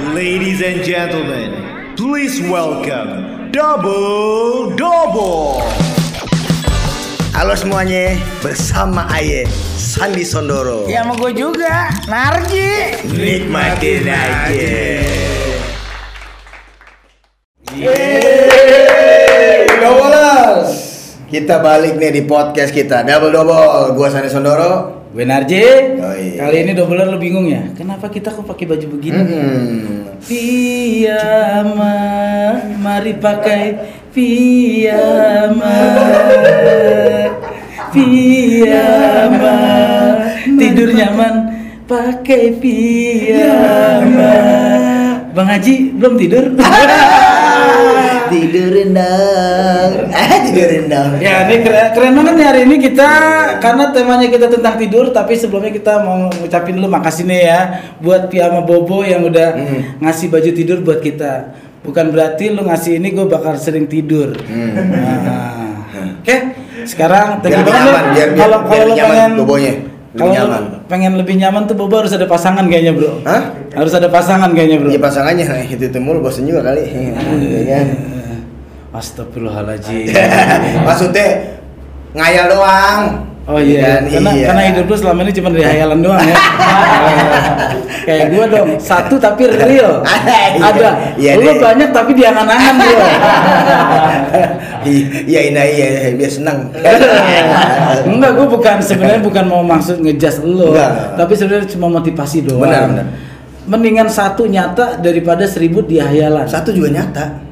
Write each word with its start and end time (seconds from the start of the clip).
Ladies 0.00 0.64
and 0.64 0.80
gentlemen, 0.80 1.60
please 1.92 2.40
welcome 2.48 3.52
Double 3.52 4.72
Double. 4.72 5.60
Halo 7.36 7.52
semuanya, 7.52 8.16
bersama 8.40 9.04
Aye 9.12 9.44
Sandi 9.76 10.24
Sondoro. 10.24 10.88
Ya 10.88 11.04
sama 11.04 11.20
gue 11.20 11.36
juga, 11.36 11.92
Narji. 12.08 12.96
Nikmatin 13.12 14.08
aja. 14.08 14.80
Doublers. 19.84 20.72
Kita 21.28 21.60
balik 21.60 22.00
nih 22.00 22.08
di 22.08 22.22
podcast 22.24 22.72
kita 22.72 23.04
Double 23.04 23.36
Double. 23.36 23.92
Gua 23.92 24.08
Sandi 24.08 24.32
Sondoro. 24.32 24.99
Gue 25.10 25.26
Narji. 25.26 25.58
Yoi. 25.98 26.38
Kali 26.38 26.56
ini 26.62 26.70
doubler 26.70 27.10
lu 27.10 27.18
bingung 27.18 27.50
ya? 27.50 27.66
Kenapa 27.74 28.06
kita 28.06 28.30
kok 28.30 28.46
pakai 28.46 28.62
baju 28.62 28.86
begini? 28.94 29.18
Hmm. 29.18 30.06
Piyama, 30.22 31.98
mari 32.78 33.18
pakai 33.18 33.74
piyama. 34.14 35.78
Piyama, 37.90 39.58
tidur 40.46 40.94
nyaman 40.94 41.34
pakai 41.90 42.54
piyama. 42.62 44.34
Bang 45.34 45.50
Haji 45.50 45.90
belum 45.98 46.14
tidur? 46.14 46.54
Tidurin 48.30 48.90
dong. 48.94 49.90
Eh, 50.08 50.38
tidurin 50.46 50.84
dong. 50.86 51.10
Ya 51.18 51.44
ini 51.44 51.56
keren, 51.60 51.86
keren 51.90 52.12
banget 52.14 52.34
nih 52.34 52.46
hari 52.46 52.60
ini 52.64 52.76
kita 52.78 53.10
karena 53.58 53.84
temanya 53.90 54.26
kita 54.26 54.46
tentang 54.46 54.74
tidur 54.78 55.10
tapi 55.10 55.34
sebelumnya 55.34 55.70
kita 55.70 56.00
mau 56.00 56.30
ngucapin 56.30 56.78
dulu 56.78 56.88
makasih 56.88 57.26
nih 57.26 57.40
ya 57.44 57.60
buat 57.98 58.30
Piyama 58.30 58.62
Bobo 58.62 59.02
yang 59.02 59.26
udah 59.26 59.48
Hmm. 59.52 59.80
ngasih 60.00 60.30
baju 60.30 60.50
tidur 60.50 60.78
buat 60.80 61.02
kita. 61.02 61.52
Bukan 61.80 62.12
berarti 62.12 62.52
lu 62.52 62.62
ngasih 62.62 62.96
ini 62.96 63.10
gue 63.10 63.26
bakal 63.26 63.56
sering 63.56 63.84
tidur. 63.84 64.36
Hmm. 64.46 64.72
Nah, 64.94 65.68
Oke, 66.20 66.36
sekarang 66.84 67.40
thank 67.40 67.56
Biar 67.56 67.64
nyaman, 67.64 68.04
biar 68.12 68.28
biar, 68.28 68.28
kalau 68.36 68.58
biar 68.62 68.70
kalau 68.70 68.84
lu 68.84 68.92
nyaman 68.94 69.10
pengen 69.10 69.32
bobonya. 69.40 69.72
Kalau 70.10 70.32
nyaman. 70.34 70.62
pengen 70.84 71.12
lebih 71.16 71.34
nyaman 71.38 71.62
tuh 71.64 71.78
Bobo 71.78 72.02
harus 72.02 72.10
ada 72.10 72.26
pasangan 72.26 72.66
kayaknya 72.66 72.92
bro. 72.92 73.22
Hah? 73.22 73.54
Harus 73.72 73.94
ada 73.94 74.10
pasangan 74.10 74.50
kayaknya 74.52 74.82
bro. 74.82 74.90
Iya 74.90 75.00
pasangannya 75.00 75.44
nah, 75.46 75.62
itu 75.62 75.80
itu 75.80 75.98
mulu 76.02 76.18
bosan 76.20 76.44
juga 76.44 76.66
kali. 76.66 76.82
Iya 76.82 77.62
kan? 77.64 77.86
Astagfirullahaladzim. 78.90 80.10
Maksudnya 80.88 81.26
ngayal 82.12 82.46
doang. 82.50 83.02
Oh 83.48 83.58
iya, 83.58 83.98
Kan? 83.98 84.06
karena 84.06 84.30
Iya. 84.30 84.46
karena 84.46 84.62
hidup 84.70 84.84
lu 84.86 84.94
selama 84.94 85.20
ini 85.26 85.32
cuma 85.34 85.48
dari 85.50 85.64
hayalan 85.66 85.98
doang 86.04 86.22
ya. 86.22 86.34
Kayak 88.06 88.26
gua 88.30 88.44
dong, 88.46 88.68
satu 88.78 89.14
tapi 89.18 89.42
real. 89.48 90.02
Iya, 90.60 90.66
Ada. 90.70 90.88
iya 91.16 91.32
lu 91.34 91.50
deh. 91.50 91.58
banyak 91.58 91.88
tapi 91.90 92.10
di 92.14 92.22
angan-angan 92.22 92.74
gua. 92.78 93.06
Iya 95.26 95.40
ini 95.50 95.62
iya 95.72 95.86
biar 96.14 96.30
senang. 96.30 96.58
Enggak, 98.06 98.30
gua 98.34 98.46
bukan 98.46 98.76
sebenarnya 98.78 99.20
bukan 99.20 99.44
mau 99.46 99.62
maksud 99.62 99.98
ngejas 99.98 100.42
lu, 100.42 100.70
Enggak. 100.70 101.18
tapi 101.18 101.32
sebenarnya 101.34 101.66
cuma 101.74 101.86
motivasi 101.90 102.46
doang. 102.46 102.66
Benar, 102.66 102.82
benar. 102.86 103.06
Mendingan 103.66 104.08
satu 104.10 104.46
nyata 104.46 104.98
daripada 104.98 105.42
seribu 105.46 105.82
di 105.82 105.98
hayalan. 105.98 106.46
Satu 106.46 106.70
juga 106.70 106.90
nyata. 106.92 107.49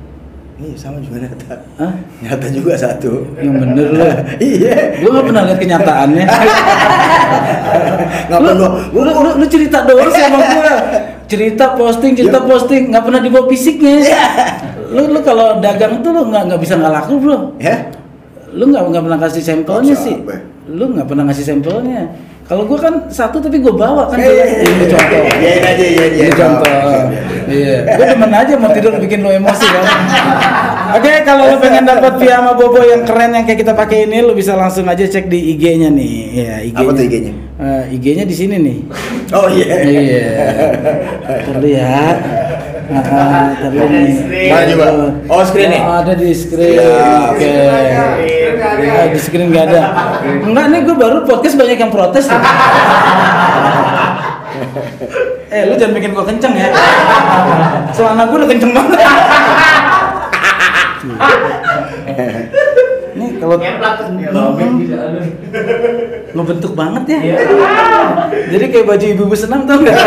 Iya 0.58 0.74
sama 0.74 0.98
juga 0.98 1.22
nyata. 1.22 1.54
Hah? 1.78 1.94
Nyata 2.18 2.46
juga 2.50 2.74
satu. 2.74 3.22
Yang 3.38 3.54
bener 3.62 3.86
lu. 3.94 4.02
Iya. 4.50 4.98
Gua 4.98 5.10
gak 5.22 5.26
pernah 5.30 5.42
lihat 5.46 5.58
kenyataannya. 5.62 6.24
Nggak 8.26 8.40
lu, 8.42 8.48
perlu. 8.50 8.66
lu, 8.90 9.00
lu, 9.06 9.30
lu 9.38 9.46
cerita 9.46 9.86
doang 9.86 10.10
sih 10.10 10.18
sama 10.18 10.38
gua. 10.42 10.74
Cerita 11.28 11.64
posting, 11.78 12.12
cerita 12.16 12.40
posting, 12.42 12.90
nggak 12.90 13.04
pernah 13.04 13.20
dibawa 13.22 13.44
fisiknya. 13.46 14.00
Lu 14.90 15.12
lu 15.12 15.20
kalau 15.22 15.62
dagang 15.62 16.00
tuh 16.02 16.10
lu 16.10 16.26
nggak 16.26 16.50
nggak 16.50 16.60
bisa 16.60 16.74
nggak 16.74 16.92
laku 16.92 17.14
bro. 17.22 17.38
Ya. 17.62 17.94
Lu 18.50 18.66
nggak 18.66 18.82
nggak 18.82 19.04
pernah 19.06 19.18
kasih 19.22 19.42
sampelnya 19.44 19.94
Siapa? 19.94 20.06
sih. 20.10 20.16
Lu 20.74 20.84
nggak 20.90 21.06
pernah 21.06 21.22
ngasih 21.30 21.44
sampelnya. 21.46 22.02
Kalau 22.48 22.64
gua 22.64 22.80
kan 22.80 22.94
satu 23.12 23.38
tapi 23.38 23.60
gua 23.62 23.76
bawa 23.76 24.02
kan. 24.10 24.18
Eh, 24.18 24.64
ini 24.64 24.84
contoh. 24.90 25.20
Iyain 25.36 25.62
aja, 25.62 25.84
iyain, 25.84 26.12
Ini 26.16 26.32
contoh. 26.32 26.72
Iya. 27.48 27.76
Gua 27.96 28.06
demen 28.12 28.32
aja 28.32 28.52
mau 28.60 28.70
tidur 28.70 28.94
bikin 29.00 29.24
lu 29.24 29.30
emosi 29.32 29.66
kan. 29.66 29.84
Oke, 30.96 31.20
kalau 31.20 31.52
lu 31.52 31.56
pengen 31.60 31.84
dapat 31.84 32.16
piyama 32.16 32.56
bobo 32.56 32.80
yang 32.80 33.04
keren 33.04 33.36
yang 33.36 33.44
kayak 33.44 33.60
kita 33.60 33.76
pakai 33.76 34.08
ini, 34.08 34.24
lu 34.24 34.32
bisa 34.32 34.56
langsung 34.56 34.88
aja 34.88 35.04
cek 35.04 35.28
di 35.28 35.52
IG-nya 35.52 35.92
nih. 35.92 36.16
Ya, 36.32 36.54
IG-nya. 36.64 36.80
Apa 36.80 36.90
tuh 36.96 37.04
IG-nya? 37.04 37.32
Eh, 37.60 37.82
IG-nya 37.92 38.24
di 38.24 38.32
sini 38.32 38.56
nih. 38.56 38.78
Oh 39.36 39.52
iya. 39.52 39.66
Iya. 39.84 40.28
Terlihat. 41.44 42.16
ya. 42.24 43.04
Ah, 43.04 43.52
terlihat 43.60 43.88
nih. 43.92 44.16
Mana 44.48 44.64
coba? 44.72 44.86
Oh, 45.28 45.44
screen 45.44 45.68
nih? 45.76 45.82
Oh, 45.84 46.00
ada 46.00 46.12
di 46.16 46.32
screen. 46.32 46.80
Siap. 46.80 47.36
Oke. 47.36 47.52
Ah, 48.88 49.06
di 49.12 49.20
screen 49.20 49.52
nggak 49.52 49.64
ada. 49.68 49.82
Enggak 50.24 50.66
nih, 50.72 50.80
gue 50.88 50.96
baru 50.96 51.18
podcast 51.28 51.60
banyak 51.60 51.76
yang 51.76 51.92
protes. 51.92 52.32
eh, 55.48 55.62
lu 55.68 55.74
jangan 55.78 55.94
bikin 55.96 56.10
gue 56.12 56.24
kenceng 56.24 56.54
ya. 56.56 56.68
Celana 57.94 58.26
gue 58.28 58.36
udah 58.38 58.48
kenceng 58.48 58.72
banget. 58.74 58.98
Nih 63.18 63.30
kalau 63.42 63.56
ngebentuk 66.34 66.72
banget 66.78 67.04
ya. 67.08 67.18
Jadi 68.52 68.64
kayak 68.70 68.86
baju 68.86 69.04
ibu-ibu 69.04 69.36
senam 69.36 69.66
tau 69.66 69.78
nggak? 69.80 69.98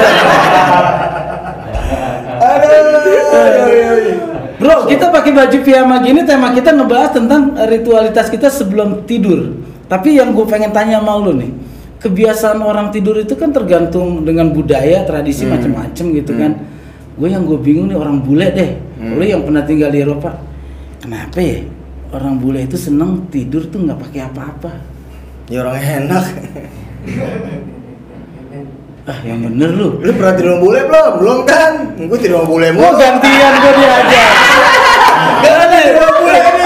Bro, 4.62 4.86
kita 4.86 5.10
pakai 5.10 5.34
baju 5.34 5.58
piyama 5.66 6.06
gini 6.06 6.22
tema 6.22 6.54
kita 6.54 6.70
ngebahas 6.78 7.18
tentang 7.18 7.58
ritualitas 7.66 8.30
kita 8.30 8.46
sebelum 8.46 9.10
tidur. 9.10 9.58
Tapi 9.90 10.22
yang 10.22 10.32
gue 10.38 10.46
pengen 10.48 10.72
tanya 10.72 11.04
sama 11.04 11.20
lu 11.20 11.36
nih, 11.36 11.52
kebiasaan 12.02 12.60
orang 12.60 12.90
tidur 12.90 13.14
itu 13.16 13.38
kan 13.38 13.54
tergantung 13.54 14.26
dengan 14.26 14.50
budaya, 14.50 15.06
tradisi 15.06 15.46
Hmm. 15.46 15.54
macem-macem 15.54 16.06
gitu 16.14 16.34
kan. 16.34 16.52
Gue 17.14 17.30
yang 17.30 17.46
gue 17.46 17.56
bingung 17.56 17.88
nih 17.88 17.96
orang 17.96 18.20
bule 18.20 18.50
deh. 18.50 18.72
Hmm. 18.98 19.16
Lu 19.16 19.24
yang 19.24 19.46
pernah 19.46 19.62
tinggal 19.62 19.90
di 19.90 20.02
Eropa, 20.02 20.42
kenapa 20.98 21.38
ya 21.38 21.62
orang 22.12 22.36
bule 22.36 22.66
itu 22.66 22.76
seneng 22.76 23.30
tidur 23.30 23.70
tuh 23.70 23.86
nggak 23.86 24.00
pakai 24.02 24.22
apa-apa? 24.26 24.72
Ya 25.48 25.62
orang 25.62 25.78
enak. 25.78 26.26
Ah, 29.02 29.18
yang 29.26 29.42
bener 29.42 29.74
lu. 29.74 29.98
Lu 30.00 30.12
pernah 30.14 30.34
tidur 30.34 30.52
sama 30.54 30.62
bule 30.62 30.80
belum? 30.86 31.12
Belum 31.20 31.40
kan? 31.44 31.74
Gue 31.98 32.18
tidur 32.18 32.42
sama 32.42 32.48
bule 32.48 32.68
mulu. 32.72 32.98
gantian 32.98 33.54
gue 33.58 33.74
dihajar. 33.76 34.30
Gak 35.42 35.56
ada. 35.58 35.80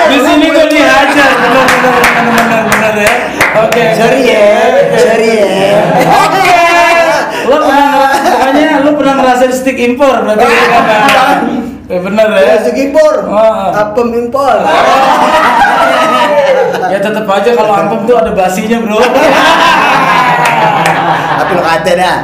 Di 0.05 0.17
sini 0.19 0.47
gue 0.47 0.65
dihajar. 0.69 1.29
Benar 1.31 1.65
benar 1.65 1.95
benar 1.95 2.31
benar 2.35 2.61
benar 2.67 2.93
ya. 2.99 3.13
Oke. 3.55 3.79
Ya, 3.79 3.91
sorry 3.95 4.21
ya. 4.27 5.79
Oke. 6.11 6.59
Lo 7.47 7.55
pernah 7.57 7.87
ngera- 7.87 8.19
pokoknya 8.19 8.69
lo 8.83 8.91
stick 9.53 9.77
impor 9.77 10.25
berarti 10.25 10.45
kan? 10.45 11.39
Ya 11.85 11.99
benar 12.05 12.27
ya. 12.33 12.57
Masuk 12.63 12.75
impor. 12.79 13.13
Oh. 13.29 13.69
Apem 13.75 14.07
impor. 14.25 14.55
Ya 16.85 17.01
tetap 17.01 17.25
aja 17.25 17.49
kalau 17.57 17.73
ampem 17.73 18.05
tuh 18.05 18.13
ada 18.13 18.29
basinya 18.29 18.77
bro. 18.77 19.01
Tapi 21.41 21.51
lo 21.57 21.63
kata 21.65 21.91
dah. 21.97 22.17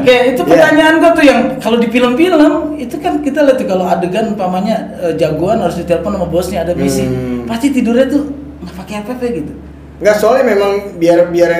Oke, 0.00 0.16
itu 0.32 0.40
pertanyaan 0.40 1.02
gua 1.02 1.10
tuh 1.12 1.24
yang 1.26 1.58
kalau 1.58 1.76
di 1.76 1.90
film-film 1.90 2.78
itu 2.78 2.96
kan 2.96 3.20
kita 3.20 3.44
lihat 3.44 3.58
tuh 3.60 3.68
kalau 3.68 3.84
adegan 3.84 4.32
umpamanya 4.32 4.94
eh, 5.02 5.12
jagoan 5.18 5.60
harus 5.60 5.76
ditelepon 5.78 6.16
sama 6.16 6.26
bosnya 6.30 6.64
ada 6.64 6.72
misi, 6.72 7.04
Hmm. 7.04 7.44
pasti 7.44 7.74
tidurnya 7.74 8.08
tuh 8.08 8.30
nggak 8.62 8.74
pakai 8.78 8.94
apa-apa 9.04 9.24
gitu. 9.34 9.52
Enggak 10.00 10.16
soalnya 10.16 10.44
memang 10.54 10.72
biar 10.96 11.28
biar 11.28 11.50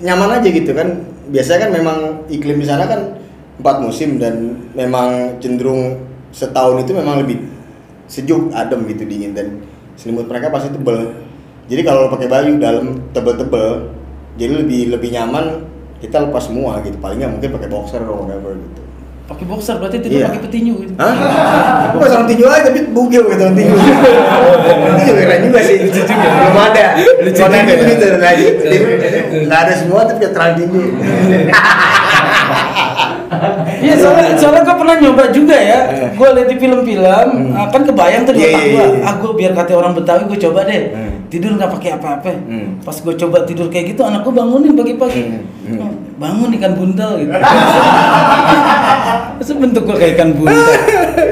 nyaman 0.00 0.40
aja 0.40 0.48
gitu 0.48 0.72
kan. 0.72 0.88
Biasanya 1.28 1.68
kan 1.68 1.70
memang 1.74 1.98
iklim 2.32 2.56
di 2.56 2.66
sana 2.66 2.86
kan 2.86 3.00
empat 3.60 3.76
musim 3.80 4.16
dan 4.16 4.56
memang 4.72 5.36
cenderung 5.38 6.00
setahun 6.32 6.88
itu 6.88 6.92
memang 6.96 7.20
lebih 7.20 7.44
sejuk, 8.08 8.52
adem 8.52 8.84
gitu 8.88 9.04
dingin 9.04 9.32
dan 9.32 9.46
selimut 9.96 10.28
mereka 10.28 10.48
pasti 10.48 10.72
tebel. 10.72 11.12
Jadi 11.68 11.82
kalau 11.84 12.08
pakai 12.08 12.28
baju 12.28 12.52
dalam 12.58 12.86
tebel-tebel, 13.12 13.92
jadi 14.36 14.52
lebih 14.64 14.92
lebih 14.92 15.08
nyaman 15.12 15.64
kita 16.00 16.18
lepas 16.18 16.48
semua 16.50 16.82
gitu. 16.82 16.98
Paling 16.98 17.22
nggak 17.22 17.32
mungkin 17.32 17.50
pakai 17.54 17.68
boxer 17.70 18.00
atau 18.02 18.26
whatever 18.26 18.56
gitu. 18.58 18.80
Pakai 19.22 19.44
boxer 19.46 19.78
berarti 19.78 20.02
tidur 20.02 20.18
Iya. 20.18 20.26
pakai 20.28 20.42
petinju 20.44 20.74
gitu. 20.82 20.92
Hah? 20.98 21.14
Kok 21.94 22.08
sama 22.10 22.24
tinju 22.26 22.44
aja 22.44 22.68
tapi 22.68 22.80
bugil 22.90 23.22
gitu 23.30 23.38
sama 23.38 23.54
tinju. 23.54 23.76
Itu 23.78 25.02
juga 25.06 25.22
keren 25.22 25.40
juga 25.46 25.60
sih. 25.62 25.76
Belum 25.86 26.58
ada. 26.58 26.84
Kalau 27.30 27.48
nanti 27.48 27.72
begitu 27.78 28.04
lagi. 28.18 28.46
Nggak 29.46 29.60
ada 29.62 29.72
semua 29.78 30.00
tapi 30.04 30.26
terang 30.26 30.52
tinju. 30.58 30.82
Iya 33.78 33.94
soalnya 33.96 34.24
soalnya 34.34 34.62
gue 34.62 34.76
pernah 34.76 34.94
nyoba 34.98 35.22
juga 35.30 35.56
ya. 35.56 35.78
Gue 36.12 36.28
lihat 36.32 36.46
di 36.46 36.56
film-film, 36.56 37.28
ah, 37.52 37.66
kan 37.66 37.80
kebayang 37.82 38.22
tuh 38.22 38.32
di 38.32 38.40
Iya, 38.40 38.48
otak 38.50 38.60
iya, 38.60 38.70
gue. 38.70 38.84
iya. 38.92 39.02
Ah 39.02 39.12
gue 39.16 39.30
biar 39.32 39.50
kata 39.52 39.70
orang 39.72 39.92
Betawi 39.92 40.22
gue 40.26 40.38
coba 40.40 40.58
deh. 40.64 40.80
Hmm. 40.90 41.10
Tidur 41.26 41.50
nggak 41.56 41.70
pakai 41.72 41.90
apa-apa. 41.96 42.28
Hmm. 42.38 42.66
Pas 42.80 42.94
gue 42.94 43.14
coba 43.16 43.36
tidur 43.42 43.66
kayak 43.66 43.84
gitu, 43.90 44.00
anak 44.02 44.20
gue 44.20 44.30
bangunin 44.30 44.72
pagi-pagi. 44.72 45.20
Hmm, 45.24 45.40
hmm. 45.66 45.78
Oh, 45.78 45.90
Bangun 46.16 46.48
ikan 46.54 46.72
buntel 46.74 47.10
gitu. 47.18 47.30
Terus 49.40 49.50
bentuk 49.58 49.82
gua 49.84 49.96
kayak 49.98 50.12
ikan 50.14 50.28
buntal. 50.32 50.70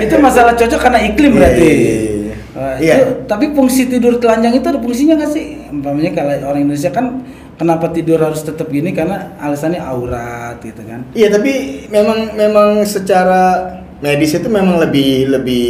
itu 0.00 0.14
masalah 0.18 0.52
cocok 0.52 0.80
karena 0.80 0.98
iklim 1.04 1.30
Iya, 1.30 1.36
berarti. 1.38 1.62
iya, 1.62 1.94
iya. 1.94 2.34
Wah, 2.50 2.74
Iya. 2.76 2.92
itu, 2.96 3.04
tapi 3.24 3.44
fungsi 3.54 3.86
tidur 3.86 4.18
telanjang 4.18 4.52
itu 4.52 4.66
ada 4.66 4.76
fungsinya 4.76 5.14
nggak 5.14 5.30
sih? 5.30 5.44
Umpamanya 5.70 6.10
kalau 6.10 6.34
orang 6.50 6.60
Indonesia 6.66 6.90
kan 6.90 7.22
kenapa 7.60 7.92
tidur 7.92 8.16
harus 8.16 8.40
tetap 8.40 8.72
gini 8.72 8.96
karena 8.96 9.36
alasannya 9.36 9.84
aurat 9.84 10.56
gitu 10.64 10.80
kan. 10.80 11.04
Iya 11.12 11.28
tapi 11.28 11.84
memang 11.92 12.32
memang 12.32 12.80
secara 12.88 13.76
medis 14.00 14.32
itu 14.32 14.48
memang 14.48 14.80
lebih 14.80 15.28
lebih 15.28 15.68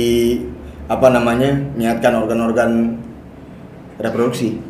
apa 0.86 1.10
namanya 1.10 1.50
menyehatkan 1.74 2.14
organ-organ 2.14 2.94
reproduksi. 3.98 4.62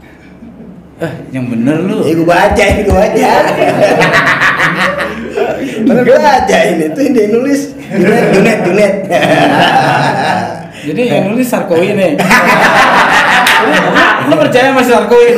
Eh, 1.01 1.13
yang 1.37 1.49
bener 1.53 1.85
lu. 1.85 2.01
Ini 2.09 2.13
gue 2.17 2.29
baca, 2.29 2.65
ini 2.65 2.83
gue 2.89 2.97
baca. 2.97 3.33
Mana 5.85 6.01
gue 6.05 6.19
baca 6.21 6.59
ini 6.73 6.85
tuh 6.93 7.01
yang 7.05 7.13
dia 7.17 7.27
nulis 7.33 7.61
Junet, 7.89 8.25
Junet, 8.33 8.59
Junet. 8.65 8.95
Jadi 10.81 11.03
yang 11.05 11.37
nulis 11.37 11.49
Sarkowi 11.53 11.93
nih. 11.93 12.17
Lu, 13.61 13.77
lu 14.33 14.35
percaya 14.41 14.73
sama 14.73 14.81
Sarkowi? 14.81 15.37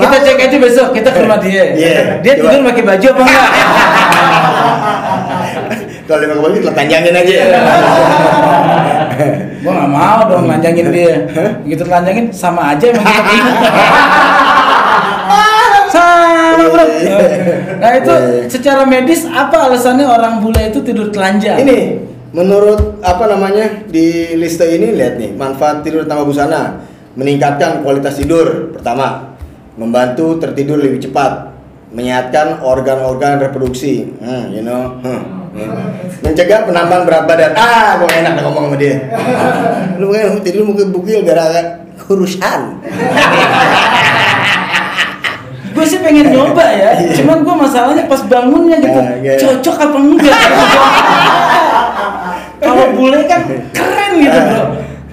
Kita 0.00 0.16
cek 0.24 0.38
aja 0.40 0.56
besok, 0.58 0.88
kita 0.96 1.08
ke 1.12 1.20
rumah 1.20 1.36
dia. 1.38 1.64
Iya, 1.76 2.00
Dia 2.24 2.32
coba. 2.36 2.48
tidur 2.48 2.60
pakai 2.72 2.84
baju 2.88 3.06
apa 3.06 3.20
enggak? 3.20 3.48
Kalau 6.08 6.18
dia 6.18 6.26
pakai 6.26 6.42
baju, 6.42 6.58
panjangin 6.74 7.14
aja. 7.14 7.34
Gua 9.60 9.72
nggak 9.76 9.90
mau 9.92 10.24
dong 10.26 10.48
lanjangin 10.48 10.88
dia. 10.88 11.28
Begitu 11.62 11.82
telanjangin 11.84 12.32
sama 12.32 12.72
aja 12.72 12.84
emang 12.88 13.04
kita 13.04 13.36
sama 15.92 16.64
bro. 16.70 16.84
Nah 17.80 17.90
itu 17.98 18.14
secara 18.48 18.82
medis 18.88 19.26
apa 19.28 19.68
alasannya 19.68 20.06
orang 20.08 20.40
bule 20.40 20.70
itu 20.72 20.80
tidur 20.80 21.12
telanjang? 21.12 21.60
Ini 21.60 21.78
menurut 22.32 23.02
apa 23.02 23.26
namanya 23.26 23.84
di 23.90 24.38
liste 24.38 24.62
ini 24.64 24.94
lihat 24.94 25.18
nih 25.18 25.34
manfaat 25.34 25.82
tidur 25.82 26.06
tanpa 26.06 26.24
busana 26.24 26.78
meningkatkan 27.18 27.82
kualitas 27.82 28.16
tidur 28.16 28.70
pertama 28.72 29.29
membantu 29.80 30.36
tertidur 30.36 30.76
lebih 30.76 31.00
cepat 31.00 31.56
menyehatkan 31.90 32.60
organ-organ 32.60 33.40
reproduksi. 33.40 34.12
Hmm, 34.20 34.52
you 34.52 34.60
know? 34.60 35.00
Hmm, 35.00 35.48
hmm. 35.56 36.20
mencegah 36.20 36.68
penambahan 36.68 37.08
berat 37.08 37.24
badan. 37.24 37.56
Ah 37.56 37.96
gue 37.96 38.06
enak 38.12 38.44
ngomong 38.44 38.68
sama 38.68 38.76
dia. 38.76 39.08
Lu 39.96 40.12
kan 40.12 40.36
tidur 40.44 40.68
mungkin 40.68 40.92
bukil 40.92 41.24
gara 41.24 41.80
kurusan 42.10 42.60
gue 45.70 45.84
sih 45.86 46.02
pengen 46.02 46.34
nyoba 46.34 46.66
ya, 46.74 46.90
cuman 47.22 47.46
gue 47.46 47.54
masalahnya 47.54 48.04
pas 48.10 48.18
bangunnya 48.26 48.82
gitu, 48.82 48.98
Nah, 48.98 49.16
iya. 49.22 49.38
cocok 49.38 49.76
apa 49.78 49.96
enggak? 50.02 50.34
Kalau 52.60 52.86
bule 52.98 53.20
kan 53.30 53.46
keren 53.70 54.12
gitu 54.18 54.38
bro, 54.50 54.64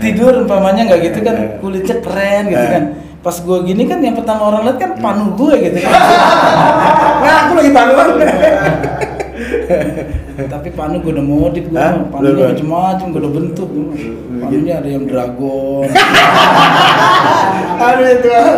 tidur 0.02 0.34
umpamanya 0.44 0.81
nggak 0.90 1.00
gitu 1.08 1.20
kan 1.22 1.36
kulitnya 1.62 1.96
keren 2.02 2.44
gitu 2.50 2.66
kan. 2.74 2.84
Pas 3.19 3.34
gue 3.34 3.58
gini 3.66 3.84
kan 3.86 4.00
yang 4.00 4.16
pertama 4.16 4.54
orang 4.54 4.62
lihat 4.69 4.78
kan 4.78 4.92
panu 4.98 5.34
gue 5.36 5.54
gitu 5.68 5.78
kan. 5.84 5.92
nah 7.25 7.36
aku 7.46 7.52
lagi 7.58 7.72
panuan 7.74 8.10
Tapi 10.38 10.69
panu 10.69 11.02
gue 11.02 11.12
udah 11.12 11.25
modif 11.25 11.66
gue, 11.68 11.88
panunya 12.14 12.54
macam-macam 12.54 13.06
gue 13.10 13.19
udah 13.25 13.34
bentuk. 13.34 13.69
Panunya 14.38 14.74
ada 14.80 14.90
yang 14.90 15.04
dragon. 15.10 15.90
aduh 17.78 18.10
Tuhan 18.25 18.58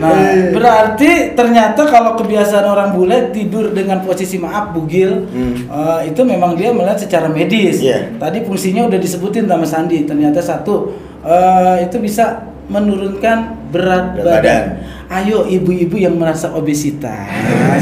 Nah, 0.00 0.16
berarti 0.56 1.36
ternyata 1.36 1.84
kalau 1.84 2.16
kebiasaan 2.16 2.64
orang 2.64 2.96
bule 2.96 3.28
tidur 3.36 3.68
dengan 3.76 4.00
posisi 4.00 4.40
maaf 4.40 4.72
bugil, 4.72 5.28
Hmm. 5.28 5.68
eh, 5.68 6.08
itu 6.08 6.24
memang 6.24 6.56
dia 6.56 6.72
melihat 6.72 6.96
secara 6.96 7.28
medis. 7.28 7.84
Iya. 7.84 8.16
Tadi 8.16 8.40
fungsinya 8.48 8.88
udah 8.88 8.96
disebutin 8.96 9.44
sama 9.44 9.68
Sandi. 9.68 10.08
Ternyata 10.08 10.40
satu 10.40 10.96
eh, 11.20 11.84
itu 11.84 12.00
bisa 12.00 12.48
menurunkan 12.70 13.38
berat, 13.68 14.14
Berat 14.14 14.24
badan. 14.38 14.38
badan. 14.38 14.64
Ayo 15.10 15.42
ibu-ibu 15.44 15.98
yang 15.98 16.14
merasa 16.14 16.48
obesitas. 16.50 17.26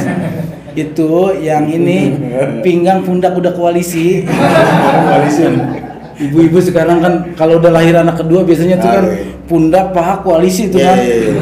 itu 0.75 1.11
yang 1.39 1.67
ini 1.67 2.15
pinggang 2.61 3.03
pundak 3.03 3.35
udah 3.35 3.53
koalisi. 3.53 4.25
koalisi 5.05 5.45
Ibu-ibu 6.19 6.59
sekarang 6.59 6.99
kan 6.99 7.15
kalau 7.35 7.63
udah 7.63 7.71
lahir 7.71 7.95
anak 7.95 8.19
kedua 8.19 8.43
biasanya 8.43 8.75
tuh 8.77 8.91
kan 8.91 9.05
pundak 9.47 9.95
paha 9.95 10.19
koalisi 10.19 10.67
itu 10.67 10.75
Iya, 10.77 10.91
kan. 10.91 10.99
iya, 10.99 11.15
iya. 11.15 11.33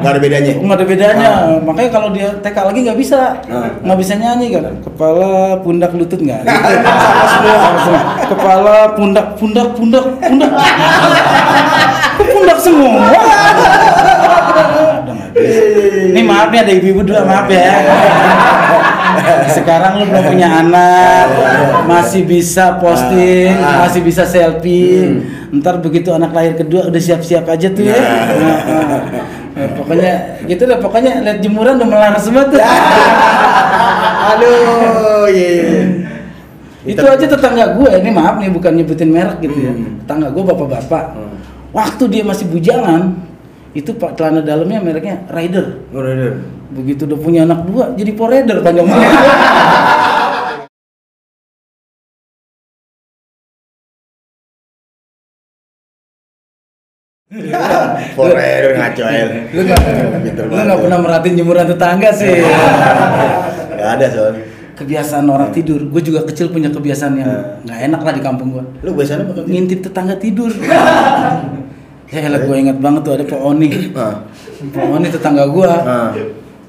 nggak 0.00 0.08
ada 0.08 0.20
bedanya 0.20 0.52
nggak 0.56 0.72
ada 0.72 0.86
bedanya 0.88 1.28
Ah. 1.28 1.60
makanya 1.60 1.90
kalau 1.92 2.08
dia 2.10 2.32
TK 2.34 2.56
lagi 2.58 2.80
nggak 2.80 2.96
bisa 2.96 3.20
Ah. 3.44 3.68
nggak 3.76 3.98
bisa 4.00 4.12
nyanyi 4.16 4.46
kan 4.50 4.72
kepala 4.80 5.30
pundak 5.60 5.92
lutut 5.92 6.16
nggak 6.16 6.42
sama 6.48 7.26
semua 7.28 7.56
kepala 8.24 8.76
pundak 8.96 9.26
pundak 9.36 9.68
pundak 9.76 10.04
pundak 10.16 10.52
pundak 12.18 12.58
semua 12.58 13.04
ini 16.06 16.22
maaf 16.22 16.48
nih 16.48 16.60
ada 16.60 16.72
ibu-ibu 16.72 17.00
dulu 17.02 17.20
maaf 17.22 17.46
ya 17.46 17.72
sekarang 19.48 19.98
lu 19.98 20.04
belum 20.06 20.24
punya 20.26 20.48
anak 20.62 21.26
masih 21.84 22.22
bisa 22.22 22.78
posting 22.78 23.52
Ah. 23.56 23.84
masih 23.84 24.00
bisa 24.00 24.22
selfie 24.24 25.20
ntar 25.52 25.78
begitu 25.78 26.10
anak 26.10 26.30
lahir 26.30 26.54
kedua 26.54 26.86
udah 26.86 27.00
siap-siap 27.00 27.44
aja 27.44 27.68
tuh 27.68 27.84
ya 27.84 27.96
Nah. 27.96 28.26
Nah, 28.26 28.60
nah. 28.84 29.02
Nah, 29.56 29.68
pokoknya 29.72 30.12
gitu 30.44 30.62
deh 30.62 30.76
pokoknya 30.76 31.24
lihat 31.24 31.38
jemuran 31.40 31.80
udah 31.80 31.88
melar 31.88 32.12
semua 32.20 32.44
tuh 32.44 32.60
aduh 34.26 35.24
iya 35.26 35.48
iya. 35.48 35.80
itu 36.84 37.00
aja 37.00 37.24
tetangga 37.26 37.72
gue 37.72 37.90
ini 37.96 38.10
maaf 38.10 38.36
nih 38.36 38.52
bukan 38.52 38.72
nyebutin 38.74 39.08
merek 39.08 39.40
gitu 39.40 39.56
ya 39.58 39.72
Hmm. 39.72 39.96
tetangga 40.04 40.28
gue 40.28 40.42
bapak-bapak 40.44 41.04
Hmm. 41.16 41.35
Waktu 41.76 42.04
dia 42.08 42.22
masih 42.24 42.48
bujangan 42.48 43.12
itu 43.76 43.92
pak 43.92 44.16
celana 44.16 44.40
dalamnya 44.40 44.80
mereknya 44.80 45.28
Rider 45.28 45.84
Udah, 45.92 46.08
udah. 46.08 46.34
begitu 46.72 47.04
udah 47.04 47.18
punya 47.20 47.44
anak 47.44 47.68
dua 47.68 47.92
jadi 47.92 48.10
Rider 48.10 48.64
panjang 48.64 48.88
banget 48.88 49.12
Forever 58.14 58.70
ngaco 58.78 59.02
aja. 59.02 59.24
lu 59.50 59.60
nggak 59.60 59.80
lu 60.46 60.74
pernah 60.78 60.98
merhatiin 61.02 61.34
jemuran 61.36 61.66
tetangga 61.66 62.10
sih 62.14 62.38
Nggak 63.68 63.90
ada 63.92 64.06
soal. 64.08 64.32
kebiasaan 64.76 65.26
orang 65.26 65.50
tidur 65.50 65.80
gue 65.82 66.02
juga 66.04 66.22
kecil 66.22 66.52
punya 66.52 66.70
kebiasaan 66.70 67.14
yang 67.16 67.26
Hmm. 67.26 67.64
nggak 67.64 67.78
enak 67.82 68.00
lah 68.00 68.12
di 68.12 68.22
kampung 68.22 68.48
gue 68.52 68.64
Lu 68.80 68.94
biasanya 68.94 69.26
ngintip 69.42 69.80
tetangga 69.82 70.14
tidur 70.16 70.52
ya 72.06 72.20
elah 72.22 72.40
gue 72.42 72.56
ingat 72.56 72.78
banget 72.78 73.00
tuh 73.02 73.12
ada 73.18 73.24
Pak 73.26 73.40
Oni. 73.40 73.68
Ah. 73.94 74.22
Pak 74.70 74.86
Oni 74.86 75.06
tetangga 75.10 75.44
gue 75.50 75.66
Ah. 75.66 76.10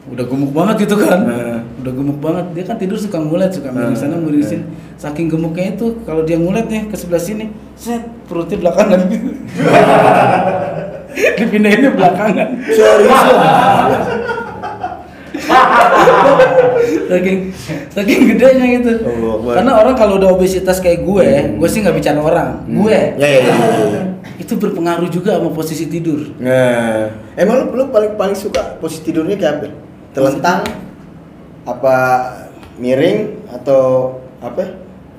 udah 0.08 0.24
gemuk 0.24 0.56
banget 0.56 0.88
gitu 0.88 0.96
kan. 0.98 1.20
Hmm. 1.20 1.60
udah 1.84 1.91
gemuk 1.94 2.17
banget. 2.24 2.46
Dia 2.56 2.63
kan 2.63 2.75
tidur 2.79 2.96
suka 2.96 3.20
ngulet 3.20 3.51
suka 3.51 3.70
miring 3.70 3.91
Hmm. 3.91 4.00
sana 4.00 4.15
miring 4.15 4.39
sini. 4.41 4.63
Saking 4.96 5.27
gemuknya 5.27 5.75
itu 5.75 6.00
kalau 6.08 6.24
dia 6.24 6.39
ngulet 6.39 6.65
nih 6.72 6.88
ke 6.88 6.96
sebelah 6.96 7.20
sini 7.20 7.51
set 7.75 8.01
perutnya 8.25 8.58
belakangan. 8.58 9.00
Gitu 11.17 11.50
dipindahinnya 11.50 11.91
belakangan. 11.98 12.48
Serius? 12.70 13.22
Saking 17.08 17.38
saking 17.89 18.20
gedenya 18.36 18.65
gitu. 18.79 18.91
Allah 19.01 19.53
karena 19.58 19.72
orang 19.79 19.96
kalau 19.96 20.20
udah 20.20 20.29
obesitas 20.36 20.77
kayak 20.77 21.08
gue 21.08 21.27
gue 21.58 21.70
sih 21.72 21.79
nggak 21.82 21.96
bicara 21.98 22.20
orang 22.20 22.50
gue. 22.67 23.00
Ya 23.17 23.27
ya 23.27 23.39
ya. 23.41 23.53
ya, 23.53 23.86
ya. 23.96 24.01
Itu 24.38 24.53
berpengaruh 24.53 25.08
juga 25.08 25.36
sama 25.36 25.50
posisi 25.50 25.86
tidur 25.86 26.20
Nah, 26.38 27.10
emang 27.34 27.63
lu, 27.63 27.65
lu 27.74 27.84
paling 27.89 28.13
paling 28.13 28.34
suka 28.34 28.77
posisi 28.77 29.01
tidurnya 29.03 29.34
kayak 29.34 29.53
apa? 29.56 29.65
Telentang? 30.13 30.60
Apa 31.63 31.96
miring 32.77 33.34
atau 33.51 34.15
apa? 34.38 34.63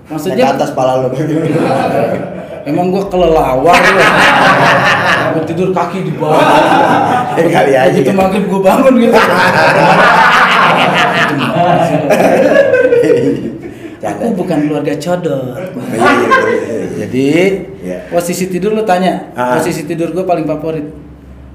Maksudnya- 0.09 0.41
Naik 0.41 0.49
ke 0.49 0.57
atas 0.57 0.71
pala 0.73 1.03
lu. 1.03 1.09
emang 2.65 2.89
gue 2.91 3.05
kelelawar 3.09 3.77
loh 3.77 4.11
Gua 5.29 5.45
tidur 5.45 5.69
kaki 5.73 6.05
di 6.05 6.13
bawah 6.13 6.37
Ya, 7.39 7.45
kali 7.49 7.73
aja 7.73 7.89
begitu 7.93 8.05
gitu. 8.05 8.13
maghrib 8.13 8.45
gue 8.45 8.61
bangun 8.61 8.93
gitu 8.99 9.15
aku 14.01 14.25
bukan 14.33 14.59
keluarga 14.65 14.95
codot 14.95 15.55
Iya, 15.57 15.75
iya, 15.91 16.13
iya, 16.15 16.55
iya. 16.55 16.87
jadi 16.99 17.29
Iya. 17.79 17.97
posisi 18.09 18.47
tidur 18.47 18.73
lu 18.73 18.83
tanya 18.83 19.31
Ah. 19.33 19.55
posisi 19.55 19.83
tidur 19.83 20.11
gue 20.11 20.23
paling 20.23 20.45
favorit 20.45 20.87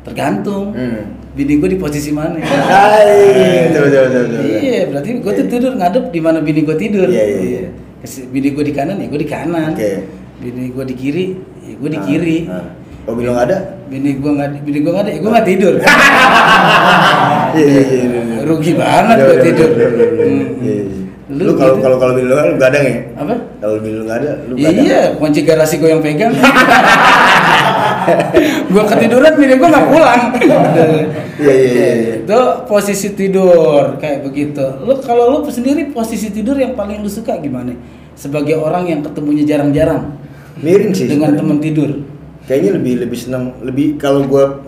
tergantung 0.02 0.72
Hmm. 0.72 1.16
bini 1.32 1.58
gue 1.58 1.70
di 1.70 1.78
posisi 1.78 2.12
mana 2.12 2.36
betul. 3.66 3.88
betul. 3.88 4.26
iya 4.44 4.86
berarti 4.86 5.10
gue 5.16 5.34
tuh 5.34 5.46
tidur 5.48 5.72
ngadep 5.74 6.06
di 6.10 6.20
mana 6.20 6.40
bini 6.40 6.62
gue 6.62 6.76
tidur 6.76 7.08
Iya, 7.08 7.24
iya, 7.24 7.42
iya. 7.42 7.70
Bini 8.04 8.52
gue 8.52 8.60
di 8.62 8.74
kanan 8.74 9.00
ya 9.00 9.08
gue 9.08 9.16
di 9.18 9.30
kanan 9.30 9.72
Oke. 9.72 10.04
bini 10.38 10.70
gue 10.70 10.84
di 10.84 10.94
kiri 10.94 11.26
ya 11.62 11.74
gue 11.74 11.90
di 11.90 11.96
Ah, 11.96 12.04
kiri 12.04 12.38
ah. 12.46 12.66
Kalau 13.04 13.16
bilang 13.16 13.36
ada? 13.38 13.58
bini 13.86 14.16
gue 14.16 14.32
nggak 14.32 14.50
bini 14.62 14.80
gue 14.80 14.92
nggak 14.92 15.04
ada 15.04 15.12
ya 15.12 15.20
gue 15.20 15.32
nggak 15.32 15.48
tidur 15.48 15.74
Iya 17.54 17.64
iya 17.64 17.82
iya. 17.86 18.04
iya. 18.10 18.40
rugi 18.44 18.74
banget 18.74 19.18
gue 19.20 19.38
tidur. 19.42 19.70
Hmm. 19.72 20.44
Iya, 20.60 20.74
iya. 20.82 21.03
Lu 21.32 21.56
kalau 21.56 21.80
gitu. 21.80 21.84
kalau 21.88 21.98
kalau 22.04 22.14
bini 22.20 22.28
lu 22.28 22.36
kan 22.36 22.46
lu 22.52 22.58
gadang 22.60 22.84
ya? 22.84 22.96
apa? 23.16 23.36
Kalau 23.64 23.80
bini 23.80 23.96
lu 23.96 24.04
nggak 24.04 24.20
ada, 24.20 24.32
lu 24.44 24.54
gadang. 24.60 24.84
Iya, 24.84 25.02
kunci 25.16 25.40
garasi 25.48 25.80
gue 25.80 25.88
yang 25.88 26.04
pegang. 26.04 26.36
gue 28.74 28.84
ketiduran, 28.92 29.32
bini 29.40 29.56
gue 29.56 29.70
nggak 29.72 29.88
pulang. 29.88 30.22
Iya 31.40 31.54
iya 31.56 31.70
iya. 31.72 31.92
iya. 31.96 32.14
Itu 32.28 32.40
posisi 32.68 33.16
tidur 33.16 33.96
kayak 34.04 34.28
begitu. 34.28 34.84
Lu 34.84 35.00
kalau 35.00 35.32
lu 35.32 35.48
sendiri 35.48 35.96
posisi 35.96 36.28
tidur 36.28 36.60
yang 36.60 36.76
paling 36.76 37.00
lu 37.00 37.08
suka 37.08 37.40
gimana? 37.40 37.72
Sebagai 38.20 38.60
orang 38.60 38.92
yang 38.92 39.00
ketemunya 39.00 39.48
jarang-jarang 39.48 40.20
Miring 40.60 40.92
sih. 40.92 41.08
dengan 41.08 41.40
temen 41.40 41.64
tidur. 41.64 42.04
Kayaknya 42.52 42.72
lebih 42.84 42.94
lebih 43.08 43.18
senang 43.18 43.56
lebih 43.64 43.96
kalau 43.96 44.28
gua 44.28 44.60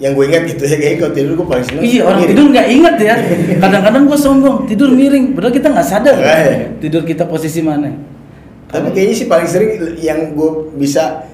yang 0.00 0.12
gue 0.12 0.24
ingat 0.26 0.42
gitu 0.46 0.62
ya 0.62 0.74
kayaknya 0.74 0.98
kalau 0.98 1.12
tidur 1.12 1.32
gue 1.34 1.46
paling 1.46 1.64
senang 1.66 1.82
Iya 1.82 2.00
orang 2.02 2.18
miring. 2.18 2.30
tidur 2.30 2.46
nggak 2.48 2.66
inget 2.70 2.96
ya. 2.98 3.14
Kadang-kadang 3.58 4.02
gue 4.02 4.18
sombong 4.18 4.56
tidur 4.64 4.88
miring, 4.90 5.24
padahal 5.30 5.52
kita 5.52 5.68
nggak 5.68 5.86
sadar 5.86 6.16
Iya. 6.16 6.72
tidur 6.78 7.02
kita 7.02 7.24
posisi 7.24 7.60
mana. 7.60 7.92
tapi 8.66 8.86
kayaknya 8.90 9.14
sih 9.14 9.26
paling 9.26 9.44
sering 9.44 9.70
yang 9.96 10.32
gue 10.32 10.50
bisa 10.74 11.26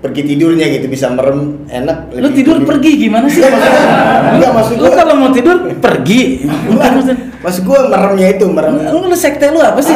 pergi 0.00 0.20
tidurnya 0.26 0.64
gitu 0.70 0.84
bisa 0.86 1.08
merem 1.08 1.64
enak 1.66 2.12
Lu 2.14 2.28
tidur 2.30 2.60
pergi 2.60 2.90
gimana 2.98 3.24
sih? 3.26 3.40
Enggak, 3.40 4.52
maksud 4.52 4.76
lu 4.76 4.88
kalau 4.90 5.14
mau 5.14 5.30
tidur 5.30 5.70
pergi. 5.74 6.44
Bukan 6.44 6.90
maksud 6.94 7.16
maksud 7.40 7.62
gue 7.62 7.78
meremnya 7.86 8.28
itu 8.30 8.44
merem 8.46 8.80
lu, 8.82 9.00
lu 9.02 9.14
sekte 9.14 9.48
lu 9.48 9.60
apa 9.60 9.78
sih? 9.78 9.92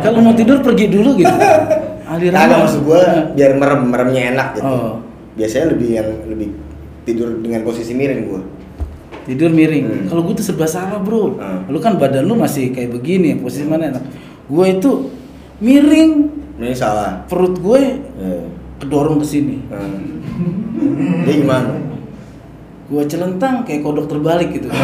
kalau 0.00 0.20
mau 0.20 0.34
tidur 0.34 0.60
pergi 0.60 0.86
dulu 0.88 1.16
gitu. 1.16 1.34
Aliran. 2.04 2.36
Kagak 2.36 2.58
maksud 2.60 2.80
gue 2.84 3.00
biar 3.32 3.50
merem 3.54 3.80
meremnya 3.86 4.22
enak 4.30 4.48
gitu 4.54 4.66
Oh. 4.66 4.94
Biasanya 5.40 5.72
lebih 5.72 5.88
yang 5.96 6.08
lebih 6.28 6.52
tidur 7.08 7.40
dengan 7.40 7.64
posisi 7.64 7.96
miring 7.96 8.22
gue 8.28 8.40
tidur 9.30 9.50
miring. 9.52 9.84
Hmm. 9.86 10.06
Kalau 10.10 10.22
gue 10.26 10.34
tuh 10.34 10.46
serba 10.46 10.66
salah 10.66 10.98
bro. 10.98 11.38
Hmm. 11.38 11.70
Lu 11.70 11.78
kan 11.78 12.00
badan 12.00 12.26
lu 12.26 12.34
masih 12.34 12.74
kayak 12.74 12.90
begini, 12.90 13.38
posisi 13.38 13.62
mana 13.62 13.94
enak. 13.94 14.02
Gue 14.50 14.74
itu 14.74 15.06
miring, 15.62 16.12
ini 16.58 16.74
salah 16.74 17.22
perut 17.30 17.54
gue 17.62 17.80
ya. 18.18 18.42
kedorong 18.82 19.22
ke 19.22 19.26
sini. 19.28 19.62
Hmm. 19.70 21.22
Dia 21.22 21.34
gimana? 21.38 21.78
Gue 22.90 23.06
celentang 23.06 23.62
kayak 23.62 23.86
kodok 23.86 24.10
terbalik 24.10 24.50
gitu. 24.50 24.66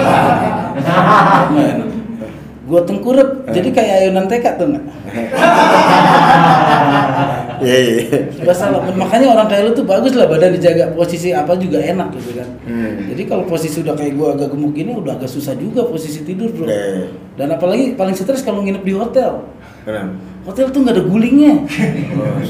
Gue 2.67 2.83
tengkurap, 2.83 3.47
jadi 3.55 3.71
kayak 3.71 4.11
ayunan 4.11 4.27
TK 4.27 4.59
tuh 4.59 4.67
nggak? 4.67 4.83
Iya 7.63 7.77
iya. 7.79 8.01
Serba 8.33 8.55
salah. 8.55 8.81
Makanya 8.93 9.33
orang 9.33 9.47
kayak 9.49 9.63
lu 9.69 9.73
tuh 9.73 9.87
bagus 9.87 10.13
lah 10.17 10.27
badan 10.29 10.57
dijaga 10.57 10.93
posisi 10.93 11.31
apa 11.33 11.57
juga 11.57 11.79
enak 11.81 12.09
gitu 12.17 12.37
kan. 12.37 12.49
Hmm. 12.67 13.09
Jadi 13.13 13.23
kalau 13.25 13.45
posisi 13.45 13.81
udah 13.85 13.95
kayak 13.95 14.13
gua 14.17 14.35
agak 14.35 14.53
gemuk 14.53 14.73
gini 14.75 14.93
udah 14.97 15.17
agak 15.17 15.31
susah 15.31 15.55
juga 15.57 15.85
posisi 15.87 16.25
tidur 16.27 16.51
bro. 16.53 16.67
Iya, 16.67 16.85
iya. 17.03 17.07
Dan 17.37 17.49
apalagi 17.53 17.95
paling 17.95 18.17
stres 18.17 18.43
kalau 18.43 18.65
nginep 18.65 18.83
di 18.85 18.95
hotel. 18.97 19.45
Kenapa? 19.87 20.17
Hotel 20.47 20.71
tuh 20.71 20.81
nggak 20.87 20.95
ada 20.95 21.05
gulingnya. 21.05 21.55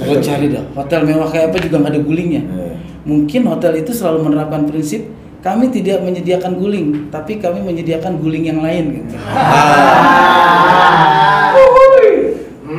Oh, 0.07 0.15
Lo 0.15 0.21
cari 0.21 0.47
dah. 0.53 0.65
Hotel 0.77 1.01
mewah 1.03 1.29
kayak 1.33 1.51
apa 1.51 1.59
juga 1.59 1.77
nggak 1.83 1.93
ada 1.97 2.03
gulingnya. 2.05 2.43
Iya. 2.45 2.75
Mungkin 3.07 3.43
hotel 3.49 3.73
itu 3.81 3.91
selalu 3.95 4.31
menerapkan 4.31 4.67
prinsip 4.69 5.07
kami 5.47 5.71
tidak 5.71 6.03
menyediakan 6.03 6.59
guling, 6.59 7.07
tapi 7.15 7.39
kami 7.39 7.63
menyediakan 7.63 8.19
guling 8.19 8.51
yang 8.51 8.59
lain 8.67 8.99
gitu. 8.99 9.15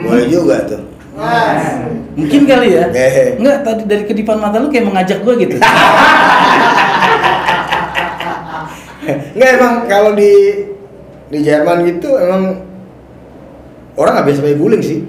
Boleh 0.04 0.26
juga 0.28 0.56
tuh. 0.68 0.84
Mungkin 2.18 2.50
kali 2.50 2.74
ya. 2.74 2.90
Enggak, 3.38 3.62
tadi 3.62 3.84
dari 3.86 4.04
kedipan 4.10 4.42
mata 4.42 4.58
lu 4.58 4.74
kayak 4.74 4.90
mengajak 4.90 5.22
gua 5.22 5.38
gitu. 5.38 5.62
Enggak 9.38 9.52
emang 9.62 9.74
kalau 9.86 10.18
di 10.18 10.34
di 11.30 11.40
Jerman 11.46 11.86
gitu 11.86 12.18
emang 12.18 12.66
orang 13.94 14.12
nggak 14.18 14.26
biasa 14.26 14.42
pakai 14.42 14.58
guling 14.58 14.82
sih. 14.82 15.06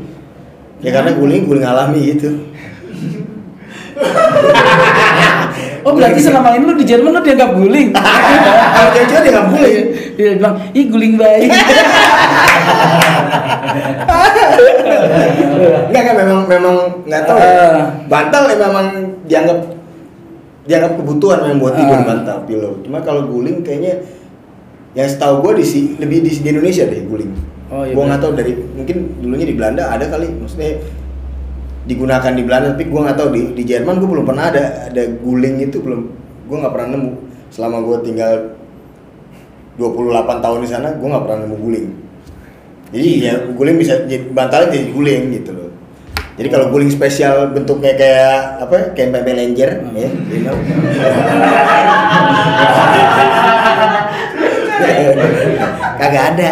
Ya 0.84 0.92
karena 0.92 1.16
guling 1.16 1.48
guling 1.48 1.64
alami 1.64 2.12
gitu. 2.12 2.28
Oh 5.80 5.92
berarti 5.92 6.20
selama 6.20 6.52
ini 6.52 6.64
lu 6.64 6.74
di 6.74 6.84
Jerman 6.84 7.10
lu 7.10 7.20
dianggap 7.20 7.50
guling? 7.52 7.88
Kalau 7.90 8.90
cewek 8.90 9.22
dia 9.22 9.30
nggak 9.30 9.46
guling. 9.48 9.86
Iya 10.18 10.34
bilang, 10.34 10.58
ih 10.72 10.84
guling 10.84 11.14
baik. 11.14 11.46
Enggak 15.88 16.02
kan 16.04 16.14
memang 16.16 16.40
memang 16.44 16.76
nggak 17.04 17.22
tahu. 17.24 17.38
ya. 17.38 17.46
Ah. 17.46 17.78
Bantal 18.06 18.42
ya 18.46 18.56
memang 18.58 18.86
dianggap 19.24 19.58
dianggap 20.64 20.92
kebutuhan 20.96 21.38
memang 21.42 21.58
buat 21.58 21.74
tidur 21.74 21.96
Ah. 21.96 22.04
bantal 22.04 22.38
pillow. 22.44 22.72
Cuma 22.82 22.98
kalau 23.00 23.26
guling 23.26 23.62
kayaknya 23.62 24.02
yang 24.92 25.06
setahu 25.06 25.44
gue 25.44 25.60
di 25.60 25.64
si- 25.64 25.94
lebih 25.96 26.20
di, 26.20 26.30
di 26.32 26.48
Indonesia 26.48 26.82
deh 26.82 27.04
guling. 27.04 27.30
Oh, 27.68 27.84
iya 27.84 27.92
Gua 27.92 28.04
nggak 28.06 28.18
benar. 28.18 28.24
tahu 28.26 28.32
dari 28.34 28.52
mungkin 28.74 28.96
dulunya 29.20 29.46
di 29.46 29.54
Belanda 29.54 29.82
ada 29.86 30.02
kali 30.02 30.26
maksudnya 30.32 30.80
digunakan 31.88 32.32
di 32.36 32.42
Belanda 32.44 32.76
tapi 32.76 32.84
gua 32.92 33.08
nggak 33.08 33.16
tahu. 33.16 33.28
Di 33.32 33.42
di 33.56 33.62
Jerman 33.64 33.96
gue 33.96 34.08
belum 34.08 34.26
pernah 34.28 34.52
ada 34.52 34.92
ada 34.92 35.02
guling 35.08 35.64
itu 35.64 35.80
belum. 35.80 36.00
Gua 36.44 36.56
nggak 36.60 36.72
pernah 36.76 36.88
nemu. 36.92 37.10
Selama 37.48 37.80
gua 37.80 38.04
tinggal 38.04 38.52
28 39.80 40.44
tahun 40.44 40.58
di 40.60 40.68
sana 40.68 40.88
gua 41.00 41.08
nggak 41.16 41.24
pernah 41.24 41.38
nemu 41.48 41.56
guling. 41.56 41.86
Jadi 42.92 43.08
ya 43.24 43.34
guling 43.56 43.76
bisa 43.80 44.04
jadi 44.04 44.28
bantalnya 44.28 44.68
jadi 44.76 44.92
guling 44.92 45.22
gitu 45.40 45.50
loh. 45.56 45.70
Jadi 46.38 46.48
kalau 46.54 46.70
guling 46.70 46.92
spesial 46.92 47.50
bentuknya 47.50 47.98
kayak 47.98 48.62
apa 48.62 48.94
kayak 48.94 49.10
pempek 49.10 49.34
lenjer 49.34 49.70
ya. 49.96 50.08
You 54.78 55.10
know. 55.10 55.26
kagak 55.98 56.24
ada 56.34 56.50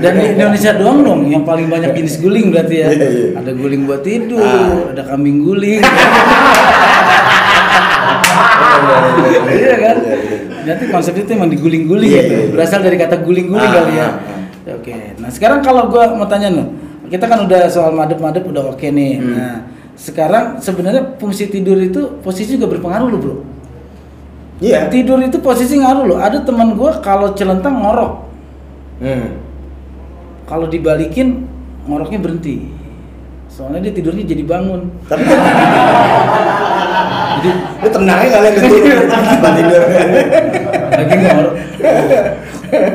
Dan 0.00 0.12
di 0.16 0.26
Indonesia 0.32 0.72
doang 0.72 0.98
dong 1.00 1.20
yang 1.26 1.44
paling 1.44 1.68
banyak 1.68 1.92
jenis 1.92 2.18
guling 2.18 2.48
berarti 2.48 2.76
ya. 2.78 2.88
Iya, 2.88 3.06
iya. 3.06 3.26
Ada 3.36 3.50
guling 3.52 3.82
buat 3.84 4.00
tidur, 4.00 4.40
Ah. 4.40 4.90
ada 4.90 5.02
kambing 5.04 5.44
guling. 5.44 5.80
iya 9.52 9.74
kan? 9.76 9.96
Nanti 10.60 10.84
konsepnya 10.88 11.22
itu 11.24 11.32
emang 11.32 11.50
diguling-guling 11.50 12.10
Iya, 12.10 12.22
gitu. 12.22 12.32
iya, 12.32 12.40
iya. 12.42 12.52
Berasal 12.52 12.80
dari 12.80 12.96
kata 12.96 13.16
guling-guling 13.18 13.64
Ah, 13.66 13.74
kali 13.74 13.92
ya. 13.94 14.04
ah, 14.04 14.12
Ya, 14.60 14.72
Oke. 14.76 14.92
Nah, 15.16 15.28
sekarang 15.28 15.60
kalau 15.60 15.88
gua 15.88 16.12
mau 16.12 16.24
tanya 16.24 16.52
nih. 16.52 16.66
Kita 17.10 17.26
kan 17.26 17.42
udah 17.42 17.66
soal 17.66 17.90
madep-madep 17.90 18.44
udah 18.44 18.70
oke 18.70 18.86
nih. 18.86 19.18
Hmm. 19.18 19.32
Nah, 19.34 19.56
sekarang 19.96 20.60
sebenarnya 20.60 21.16
fungsi 21.16 21.48
tidur 21.48 21.74
itu 21.76 22.20
posisi 22.20 22.54
juga 22.54 22.70
berpengaruh 22.70 23.08
loh, 23.08 23.18
Bro. 23.18 23.36
iya 24.60 24.86
Tidur 24.86 25.16
itu 25.18 25.40
posisi 25.40 25.74
ngaruh 25.74 26.04
loh. 26.06 26.18
Ada 26.20 26.40
teman 26.40 26.72
gua 26.72 27.00
kalau 27.00 27.32
celentang 27.32 27.80
ngorok. 27.80 28.12
hmm. 29.00 29.49
Kalau 30.50 30.66
dibalikin 30.66 31.46
ngoroknya 31.86 32.18
berhenti. 32.18 32.66
Soalnya 33.46 33.86
dia 33.86 33.94
tidurnya 33.94 34.26
jadi 34.26 34.42
bangun. 34.42 34.90
tapi 35.06 35.22
Jadi 37.40 37.50
lu 37.54 37.88
tenangnya 37.88 38.28
kalian 38.34 38.52
gitu 38.58 38.76
tempat 39.06 39.52
tidur 39.54 39.82
lagi 40.90 41.14
ngorok. 41.22 41.54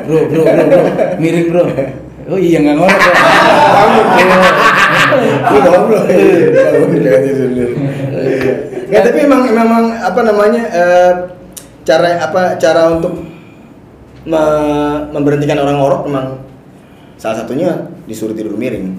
Bro, 0.06 0.20
bro, 0.30 0.44
bro, 0.44 0.64
bro, 0.68 0.82
miring 1.18 1.48
bro. 1.50 1.64
Oh 2.28 2.36
iya 2.36 2.60
nggak 2.60 2.76
ngorok 2.76 3.00
ya. 3.00 3.14
Lu 5.48 5.58
bangun 5.64 5.84
belum? 5.88 6.04
Bangun, 6.52 6.90
dulu. 6.92 7.66
Ya 8.92 9.00
tapi 9.02 9.18
emang 9.26 9.42
memang 9.50 9.84
apa 9.98 10.20
namanya 10.22 10.62
eh, 10.70 11.12
cara 11.88 12.22
apa 12.22 12.60
cara 12.62 13.00
untuk 13.00 13.18
me- 14.30 15.04
memberhentikan 15.10 15.58
orang 15.58 15.82
ngorok 15.82 16.06
memang 16.06 16.45
salah 17.26 17.42
satunya 17.42 17.70
disuruh 18.06 18.38
tidur 18.38 18.54
miring. 18.54 18.94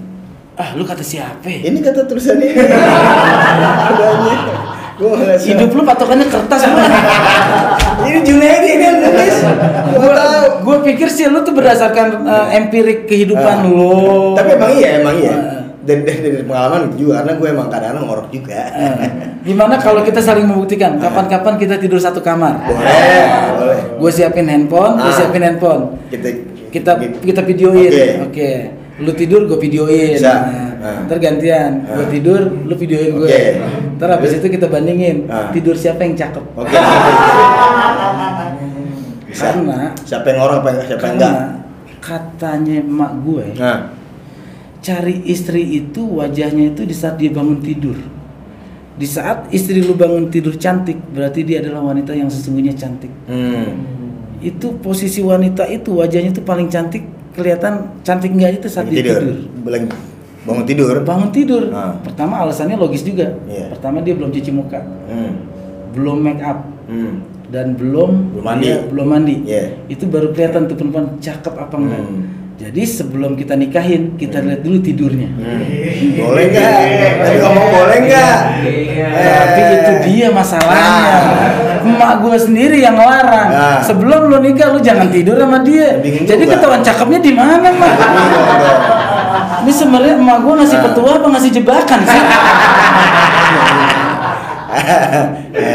Ah, 0.59 0.75
lu 0.75 0.83
kata 0.83 0.99
siapa? 0.99 1.47
Ini 1.47 1.79
kata 1.79 2.03
tulisannya. 2.03 2.51
Gua 4.97 5.13
salah. 5.15 5.37
Hidup 5.39 5.71
lu 5.71 5.85
patokannya 5.85 6.27
kertas? 6.27 6.61
Ini 8.07 8.19
Junaidi 8.21 8.67
ini 8.73 8.83
yang 8.83 8.97
nulis. 8.99 9.37
Gua. 9.93 10.13
Gue 10.59 10.77
pikir 10.83 11.07
sih 11.07 11.29
lu 11.29 11.39
tuh 11.41 11.53
berdasarkan 11.53 12.25
eh, 12.25 12.57
empirik 12.57 13.07
kehidupan 13.07 13.55
Ah. 13.57 13.63
lu. 13.63 14.35
Tapi 14.35 14.57
emang 14.57 14.71
iya, 14.75 14.89
emang 14.99 15.15
iya. 15.15 15.31
Ah. 15.31 15.61
Dan 15.87 16.03
dari, 16.03 16.19
dari 16.19 16.43
pengalaman 16.43 16.91
itu 16.91 17.07
juga 17.07 17.23
karena 17.23 17.33
gue 17.33 17.47
emang 17.47 17.67
kadang-kadang 17.71 18.03
ngorok 18.03 18.27
juga. 18.27 18.59
Eh, 18.75 18.93
Gimana 19.45 19.79
kalau 19.79 20.03
kita 20.03 20.19
saling 20.19 20.43
membuktikan 20.43 20.99
kapan-kapan 20.99 21.55
kita 21.55 21.79
tidur 21.79 21.95
satu 21.95 22.19
kamar? 22.19 22.59
Boleh, 22.59 23.23
boleh. 23.55 23.79
Gue 23.95 24.11
siapin 24.11 24.49
handphone, 24.49 24.99
gue 24.99 25.07
Ah. 25.07 25.15
siapin 25.15 25.41
handphone. 25.41 25.95
Kita 26.11 26.27
kita 26.67 26.91
kita 27.19 27.41
videoin 27.41 27.91
oke 28.21 28.29
Oke. 28.29 28.51
lu 28.97 29.11
tidur 29.13 29.45
gue 29.45 29.59
videoin 29.59 30.17
Bisa. 30.17 30.33
nah, 30.33 30.63
Ah. 30.77 31.01
ntar 31.05 31.17
gantian 31.17 31.81
gue 31.83 32.05
Ah. 32.05 32.09
tidur 32.09 32.41
lu 32.63 32.73
videoin 32.73 33.09
gue 33.11 33.25
Oke. 33.25 33.41
ntar 33.95 34.09
habis 34.11 34.37
itu 34.37 34.47
kita 34.47 34.65
bandingin 34.65 35.25
Ah. 35.25 35.49
tidur 35.49 35.73
siapa 35.73 36.01
yang 36.01 36.13
cakep 36.13 36.45
Oke. 36.53 36.77
Bisa. 39.27 39.53
Karena- 39.53 39.93
siapa 40.01 40.25
yang 40.27 40.37
ngorok 40.39 40.57
apa 40.61 40.69
siapa 40.83 41.03
yang 41.03 41.15
enggak? 41.19 41.33
katanya 41.99 42.75
emak 42.79 43.11
gue 43.21 43.45
Nah, 43.59 43.79
cari 44.79 45.15
istri 45.25 45.61
itu 45.75 46.01
wajahnya 46.07 46.71
itu 46.71 46.87
di 46.87 46.95
saat 46.95 47.19
dia 47.19 47.27
bangun 47.29 47.59
tidur 47.59 47.97
di 48.97 49.05
saat 49.05 49.51
istri 49.51 49.83
lu 49.83 49.93
bangun 49.93 50.31
tidur 50.31 50.55
cantik 50.55 50.97
berarti 51.11 51.43
dia 51.43 51.59
adalah 51.59 51.83
wanita 51.85 52.15
yang 52.15 52.31
sesungguhnya 52.31 52.73
cantik 52.73 53.11
hmm. 53.27 53.69
Itu 54.39 54.77
posisi 54.79 55.19
wanita 55.19 55.65
itu 55.65 55.97
wajahnya 55.97 56.29
itu 56.29 56.41
paling 56.41 56.69
cantik 56.69 57.03
kelihatan 57.33 57.89
cantik 58.01 58.33
nggak 58.33 58.61
itu 58.61 58.67
saat 58.69 58.89
tidur. 58.89 59.21
tidur. 59.21 59.89
Bangun 60.47 60.63
tidur. 60.63 60.95
Bangun 61.03 61.29
tidur. 61.35 61.63
Ah. 61.75 61.99
Pertama 61.99 62.39
alasannya 62.41 62.79
logis 62.79 63.03
juga. 63.03 63.35
Iya. 63.45 63.67
Pertama 63.75 63.99
dia 63.99 64.15
belum 64.15 64.31
cuci 64.31 64.51
muka, 64.55 64.79
Hmm. 65.11 65.43
belum 65.91 66.17
make 66.23 66.39
up, 66.39 66.63
Hmm. 66.87 67.19
dan 67.51 67.75
belum 67.75 68.31
Belum 68.31 68.45
mandi. 68.45 68.63
dia 68.63 68.75
belum 68.87 69.07
mandi. 69.07 69.35
Iya. 69.43 69.63
Itu 69.91 70.07
baru 70.07 70.31
kelihatan 70.31 70.71
tuh 70.71 70.79
perempuan 70.79 71.19
cakep 71.19 71.51
apa 71.51 71.75
enggak. 71.75 71.99
Hmm. 71.99 72.23
Jadi 72.57 72.81
sebelum 72.83 73.37
kita 73.37 73.53
nikahin, 73.53 74.17
kita 74.17 74.41
lihat 74.41 74.65
dulu 74.65 74.81
tidurnya. 74.81 75.29
Hmm. 75.29 75.61
Boleh 76.17 76.45
nggak? 76.49 76.73
Tadi 77.21 77.37
ngomong 77.37 77.67
boleh 77.69 77.97
nggak? 78.01 78.37
Tapi 79.13 79.61
Eh. 79.61 79.69
itu 79.77 79.93
dia 80.03 80.27
masalahnya. 80.33 80.97
Emak 81.79 82.13
gue 82.19 82.33
sendiri 82.35 82.81
yang 82.81 82.97
ngelarang. 82.97 83.47
Nah. 83.47 83.77
Sebelum 83.79 84.25
lu 84.27 84.41
nikah 84.41 84.73
lu 84.73 84.81
jangan 84.81 85.05
tidur 85.07 85.37
sama 85.37 85.61
dia. 85.61 86.01
Bingung 86.01 86.25
Jadi 86.25 86.43
juga. 86.43 86.57
ketahuan 86.57 86.81
cakepnya 86.81 87.19
di 87.21 87.31
mana, 87.31 87.69
Mak? 87.69 87.95
Ini 89.61 89.71
sebenarnya 89.71 90.13
emak 90.17 90.37
gue 90.41 90.53
ngasih 90.57 90.77
Nah. 90.77 90.85
petua 90.89 91.09
apa 91.13 91.27
ngasih 91.29 91.51
jebakan 91.53 91.99
sih? 92.03 92.21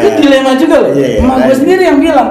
itu 0.02 0.08
dilema 0.18 0.52
juga 0.54 0.76
loh. 0.78 0.90
Iya, 0.90 1.06
iya, 1.08 1.18
emak 1.22 1.36
gue 1.46 1.54
sendiri 1.56 1.82
yang 1.84 1.98
bilang. 2.00 2.28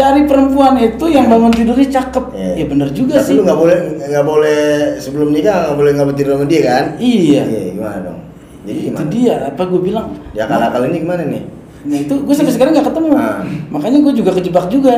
Cari 0.00 0.24
perempuan 0.24 0.80
itu 0.80 1.04
yang 1.06 1.28
bangun 1.28 1.52
tidurnya 1.52 1.88
cakep. 1.92 2.24
Iya. 2.32 2.52
Ya 2.56 2.64
bener 2.64 2.88
juga 2.90 3.20
Tapi 3.20 3.26
sih. 3.26 3.34
lu 3.36 3.44
nggak 3.44 3.58
boleh 3.58 3.76
nggak 4.00 4.24
boleh 4.24 4.60
sebelum 4.96 5.28
nikah 5.28 5.56
nggak 5.62 5.76
boleh 5.76 5.90
nggak 5.92 6.16
tidur 6.16 6.32
sama 6.34 6.46
dia 6.48 6.60
kan? 6.64 6.84
Iya. 6.96 7.42
Iya 7.44 7.60
gimana 7.70 7.98
dong? 8.02 8.18
Jadi 8.60 8.78
Itu 8.78 8.88
gimana? 8.90 9.10
dia 9.10 9.34
apa 9.46 9.62
gue 9.62 9.80
bilang? 9.82 10.06
Ya 10.32 10.42
akal-akal 10.44 10.88
ini 10.88 10.98
gimana 11.00 11.22
nih? 11.22 11.42
Nah 11.80 11.96
itu 11.96 12.14
gue 12.14 12.34
sampai 12.34 12.52
sekarang 12.52 12.72
nggak 12.72 12.88
ketemu. 12.88 13.10
Ah. 13.14 13.40
Makanya 13.70 13.98
gue 14.00 14.12
juga 14.14 14.30
kejebak 14.32 14.66
juga. 14.68 14.94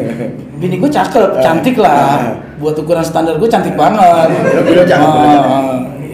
Bini 0.60 0.76
gue 0.76 0.90
cakep, 0.92 1.28
Ah. 1.32 1.42
cantik 1.42 1.76
lah. 1.76 1.90
Ah. 1.90 2.22
Buat 2.58 2.78
ukuran 2.78 3.02
standar 3.02 3.34
gue 3.36 3.46
cantik 3.46 3.74
banget. 3.74 4.28
Lo 4.30 4.62
bilang 4.62 4.86
cakep, 4.86 5.08
lo 5.10 5.26
cakep. 5.28 5.54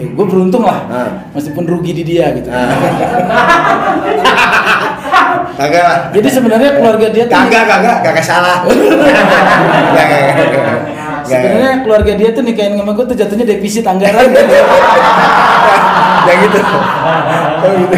gue 0.02 0.26
beruntung 0.26 0.64
lah. 0.64 0.78
Ah. 0.88 1.08
Meskipun 1.32 1.64
rugi 1.64 1.92
di 1.94 2.04
dia 2.06 2.32
gitu. 2.32 2.48
Ah. 2.48 2.64
Kagak 5.62 5.82
lah. 5.86 5.98
Jadi 6.10 6.28
sebenarnya 6.28 6.70
keluarga 6.74 7.06
dia 7.08 7.24
tuh 7.30 7.38
Kagak 7.38 7.64
kagak 7.70 7.96
kagak 8.02 8.24
salah. 8.26 8.66
Kagak 9.96 10.20
sebenarnya 11.22 11.72
keluarga 11.86 12.12
dia 12.18 12.28
tuh 12.34 12.42
nikahin 12.42 12.74
sama 12.74 12.92
gue 12.92 13.04
tuh 13.06 13.16
jatuhnya 13.16 13.46
defisit 13.46 13.86
anggaran 13.86 14.26
gitu. 14.34 14.58
Ya 16.22 16.34
gitu. 16.42 16.58
Oh 17.62 17.72
gitu. 17.78 17.96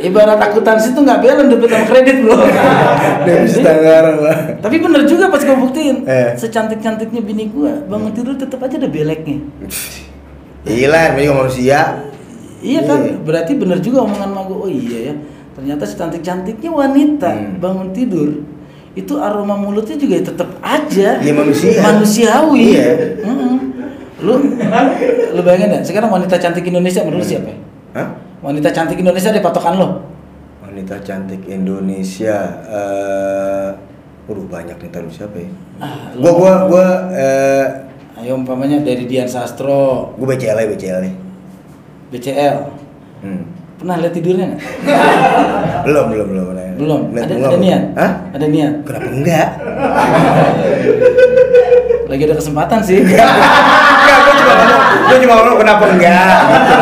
Ibarat 0.00 0.40
akuntansi 0.40 0.96
tuh 0.96 1.04
nggak 1.04 1.20
belen 1.20 1.52
debit 1.52 1.68
sama 1.68 1.84
kredit 1.84 2.16
bro. 2.24 2.40
Defisit 3.28 3.66
anggaran 3.66 4.16
lah. 4.16 4.36
Tapi 4.56 4.76
bener 4.80 5.04
juga 5.04 5.28
pas 5.28 5.42
gue 5.44 5.52
buktiin, 5.52 6.08
Eh. 6.08 6.32
secantik-cantiknya 6.40 7.20
bini 7.20 7.52
gue, 7.52 7.84
bangun 7.84 8.08
tidur 8.16 8.32
tetap 8.32 8.64
aja 8.64 8.80
ada 8.80 8.88
beleknya. 8.88 9.44
Iya, 10.64 10.86
namanya 10.88 11.20
juga 11.20 11.34
manusia. 11.44 11.80
Iya 12.60 12.80
kan, 12.88 12.98
Iya. 13.04 13.16
berarti 13.20 13.52
bener 13.60 13.84
juga 13.84 14.08
omongan 14.08 14.30
mak 14.32 14.44
gue. 14.48 14.56
Oh 14.56 14.70
iya 14.72 14.98
ya, 15.12 15.14
ternyata 15.60 15.84
secantik-cantiknya 15.84 16.72
wanita 16.72 17.28
Hmm. 17.28 17.60
bangun 17.60 17.92
tidur 17.92 18.32
itu 18.90 19.12
aroma 19.14 19.54
mulutnya 19.54 19.94
juga 19.94 20.16
tetap 20.18 20.48
aja. 20.58 21.20
Iya, 21.20 21.32
manusia. 21.36 21.78
Manusiawi. 21.78 22.64
Iya. 22.74 22.88
Mm-mm. 23.22 23.54
Lu, 24.20 24.34
lu 25.30 25.40
bayangin 25.44 25.76
ya, 25.76 25.80
sekarang 25.84 26.08
wanita 26.10 26.34
cantik 26.34 26.64
Indonesia 26.64 27.04
menurut 27.04 27.22
Hmm. 27.22 27.32
siapa? 27.36 27.48
ya? 27.52 27.58
Hah? 27.92 28.08
Wanita 28.40 28.68
cantik 28.72 28.96
Indonesia 28.96 29.30
di 29.30 29.38
patokan 29.38 29.76
lo? 29.76 29.88
Wanita 30.64 30.96
cantik 31.04 31.44
Indonesia 31.44 32.36
eh 32.66 33.68
Waduh 34.24 34.46
banyak 34.46 34.78
nih 34.78 34.90
taruh 34.90 35.10
siapa 35.10 35.36
ya? 35.36 35.50
Ah, 35.76 36.14
Gua 36.14 36.32
gua 36.32 36.52
gua 36.66 36.86
eh 37.12 37.66
Ayo 38.16 38.36
umpamanya 38.36 38.78
dari 38.78 39.04
Dian 39.04 39.26
Sastro, 39.26 40.12
gua 40.14 40.26
BCL 40.30 40.56
BCL 40.68 40.98
nih. 41.04 41.14
BCL. 42.08 42.56
Hmm. 43.20 43.42
Pernah 43.80 43.96
lihat 43.96 44.12
tidurnya 44.12 44.44
nggak? 44.44 44.60
Belum 45.88 46.12
belum 46.12 46.26
belum. 46.28 46.44
pernah. 46.52 46.68
Belum. 46.76 47.00
Lihat 47.16 47.24
Ada, 47.24 47.34
ada 47.40 47.56
niat? 47.56 47.82
Hah? 47.96 48.12
Ada 48.36 48.46
niat. 48.52 48.72
Kenapa 48.84 49.08
enggak? 49.08 49.48
Lagi 52.12 52.22
ada 52.28 52.36
kesempatan 52.36 52.78
sih. 52.84 53.00
Enggak, 53.06 54.18
gua 54.20 54.34
cuma 54.36 54.52
ngomong, 54.52 54.82
gua 55.06 55.16
cuma 55.22 55.34
ngomong 55.38 55.56
kenapa 55.56 55.84
enggak 55.94 56.40
gitu. 56.50 56.74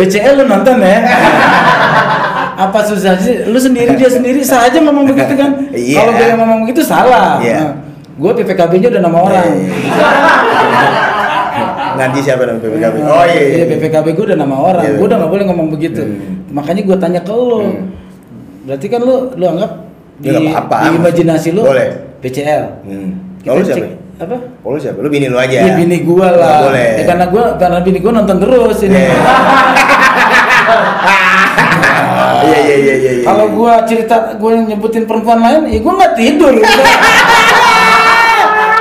BCL 0.00 0.34
lu 0.34 0.44
nonton 0.48 0.76
ya? 0.80 0.98
Apa 2.58 2.78
susah 2.82 3.14
sih? 3.20 3.46
Lu 3.46 3.58
sendiri 3.60 3.94
dia 3.94 4.10
sendiri 4.10 4.42
saja 4.42 4.80
ngomong 4.82 5.06
begitu 5.06 5.38
kan? 5.38 5.70
Iya. 5.70 6.02
Kalau 6.02 6.12
dia 6.16 6.34
ngomong 6.34 6.58
begitu 6.66 6.82
salah. 6.82 7.38
Iya. 7.38 7.60
Nah, 7.60 7.70
gue 8.18 8.30
PPKB-nya 8.42 8.88
udah 8.90 9.02
nama 9.04 9.18
orang. 9.22 9.46
Nanti 11.98 12.18
siapa 12.22 12.42
nama 12.42 12.58
PPKB? 12.58 12.96
Oh 13.02 13.24
iya. 13.26 13.42
Iya, 13.52 13.64
PPKB 13.68 14.06
gue 14.14 14.24
udah 14.30 14.38
nama 14.38 14.56
orang. 14.56 14.82
Iya. 14.82 14.92
Gue 14.96 15.06
udah 15.06 15.18
nggak 15.18 15.32
boleh 15.34 15.44
ngomong 15.50 15.68
begitu. 15.68 16.00
Hmm. 16.00 16.46
Makanya 16.50 16.82
gue 16.86 16.96
tanya 16.96 17.20
ke 17.20 17.32
lu. 17.32 17.58
Hmm. 17.60 17.90
Berarti 18.64 18.86
kan 18.86 19.00
lu 19.00 19.14
lu 19.34 19.44
anggap 19.44 19.70
di, 20.18 20.28
Ya, 20.28 20.38
apa-apa. 20.54 20.76
di 20.82 20.88
imajinasi 20.96 21.48
lu 21.52 21.62
Boleh. 21.62 21.88
BCL. 22.18 22.62
Hmm. 22.86 23.08
Kita 23.38 23.50
cek- 23.54 23.66
siapa? 23.66 23.86
Apa? 24.18 24.36
Kalau 24.60 24.72
lu 24.74 24.80
siapa? 24.80 24.98
Lu 24.98 25.08
bini 25.08 25.26
lu 25.26 25.38
aja. 25.38 25.58
Iya 25.58 25.72
bini 25.74 25.96
gua 26.02 26.28
lah. 26.32 26.38
Nggak 26.38 26.62
boleh. 26.66 26.88
Ya, 26.90 27.04
karena 27.06 27.24
gua 27.26 27.44
karena 27.54 27.78
bini 27.80 27.98
gua 27.98 28.12
nonton 28.14 28.36
terus 28.38 28.78
ini. 28.82 28.94
Iya. 28.94 29.14
Iya 32.38 32.58
iya 32.58 32.76
iya 32.76 32.94
iya. 32.94 33.12
iya. 33.20 33.24
Kalau 33.24 33.46
gua 33.52 33.82
cerita 33.84 34.16
gua 34.36 34.56
nyebutin 34.56 35.04
perempuan 35.04 35.38
lain, 35.38 35.62
ya 35.68 35.78
gua 35.80 35.92
nggak 35.98 36.14
tidur. 36.14 36.54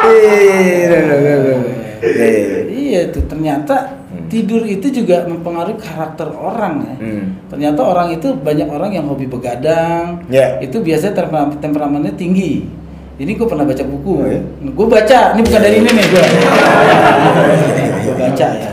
Iya 0.08 0.36
iya 0.40 0.60
iya, 0.64 1.77
iya, 2.02 2.10
iya, 2.10 2.26
iya. 2.26 2.28
Iya, 2.28 2.42
iya. 2.44 2.62
iya 2.78 3.02
tuh 3.12 3.24
ternyata 3.26 3.98
tidur 4.28 4.64
itu 4.68 4.88
juga 4.92 5.24
mempengaruhi 5.28 5.80
karakter 5.80 6.28
orang 6.32 6.74
ya. 6.84 6.96
Hmm. 7.00 7.24
Ternyata 7.48 7.80
orang 7.84 8.08
itu 8.16 8.36
banyak 8.36 8.68
orang 8.68 8.92
yang 8.92 9.06
hobi 9.08 9.28
begadang. 9.28 10.24
Ya. 10.28 10.60
Itu 10.60 10.84
biasanya 10.84 11.16
temper- 11.16 11.60
temperamennya 11.60 12.14
tinggi. 12.16 12.68
Ini 13.18 13.34
gue 13.34 13.48
pernah 13.50 13.66
baca 13.66 13.82
buku. 13.82 14.14
Oh, 14.14 14.30
ya? 14.30 14.42
Gue 14.62 14.88
baca, 14.88 15.34
ini 15.34 15.42
bukan 15.42 15.62
dari 15.64 15.76
ini 15.82 15.90
nih 15.90 16.06
gue. 16.06 16.24
gue 18.06 18.16
baca 18.16 18.48
ya. 18.54 18.72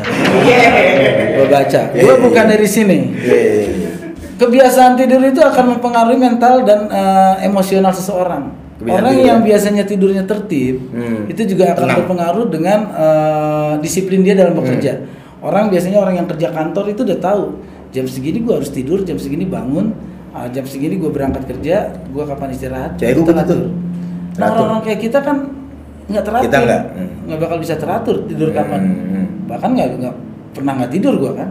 Gue 1.35 1.47
baca. 1.49 1.81
Gue 1.97 2.15
bukan 2.21 2.45
dari 2.45 2.69
sini. 2.69 2.99
Iya, 3.25 3.39
iya, 3.41 3.65
iya. 3.73 3.91
Kebiasaan 4.35 4.99
tidur 4.99 5.23
itu 5.23 5.39
akan 5.41 5.79
mempengaruhi 5.79 6.19
mental 6.19 6.67
dan 6.67 6.91
eh, 6.91 7.47
emosional 7.47 7.95
seseorang. 7.95 8.63
Kebiasaan 8.75 8.99
Orang 8.99 9.15
tidur 9.15 9.23
yang 9.25 9.39
ya? 9.39 9.47
biasanya 9.47 9.85
tidurnya 9.85 10.23
tertib, 10.25 10.77
Hmm. 10.91 11.31
itu 11.31 11.43
juga 11.47 11.65
akan 11.71 11.79
Tenang. 11.81 11.99
berpengaruh 12.01 12.47
dengan 12.49 12.81
eh, 12.91 13.73
disiplin 13.79 14.21
dia 14.21 14.35
dalam 14.35 14.53
bekerja. 14.53 14.99
Orang 15.39 15.69
biasanya 15.69 15.99
orang 15.99 16.15
yang 16.17 16.27
kerja 16.27 16.51
kantor 16.51 16.85
itu 16.89 17.01
udah 17.03 17.19
tahu 17.19 17.43
jam 17.91 18.03
segini 18.05 18.41
gua 18.41 18.59
harus 18.59 18.69
tidur, 18.69 18.99
jam 19.01 19.15
segini 19.15 19.45
bangun, 19.45 19.95
ah, 20.31 20.49
jam 20.49 20.65
segini 20.65 20.97
gua 20.97 21.09
berangkat 21.09 21.47
kerja, 21.47 21.77
gua 22.11 22.27
kapan 22.27 22.51
istirahat. 22.51 22.97
Cewek 22.97 23.13
itu 23.13 23.21
gua 23.21 23.31
gitu. 23.31 23.31
teratur. 23.31 23.61
Nah 24.35 24.47
orang-orang 24.49 24.83
kayak 24.83 25.01
kita 25.01 25.19
kan 25.21 25.37
nggak 26.05 26.25
teratur, 26.25 26.45
Kita 26.45 26.59
nggak. 26.61 26.83
Hmm. 26.91 27.09
nggak 27.25 27.39
bakal 27.41 27.57
bisa 27.57 27.75
teratur 27.77 28.17
tidur 28.27 28.49
Hmm, 28.49 28.57
kapan. 28.57 28.81
hmm. 28.83 29.27
Bahkan 29.47 29.69
nggak 29.71 29.89
nggak 29.97 30.15
pernah 30.51 30.73
nggak 30.75 30.91
tidur 30.91 31.15
gua 31.17 31.33
kan. 31.37 31.49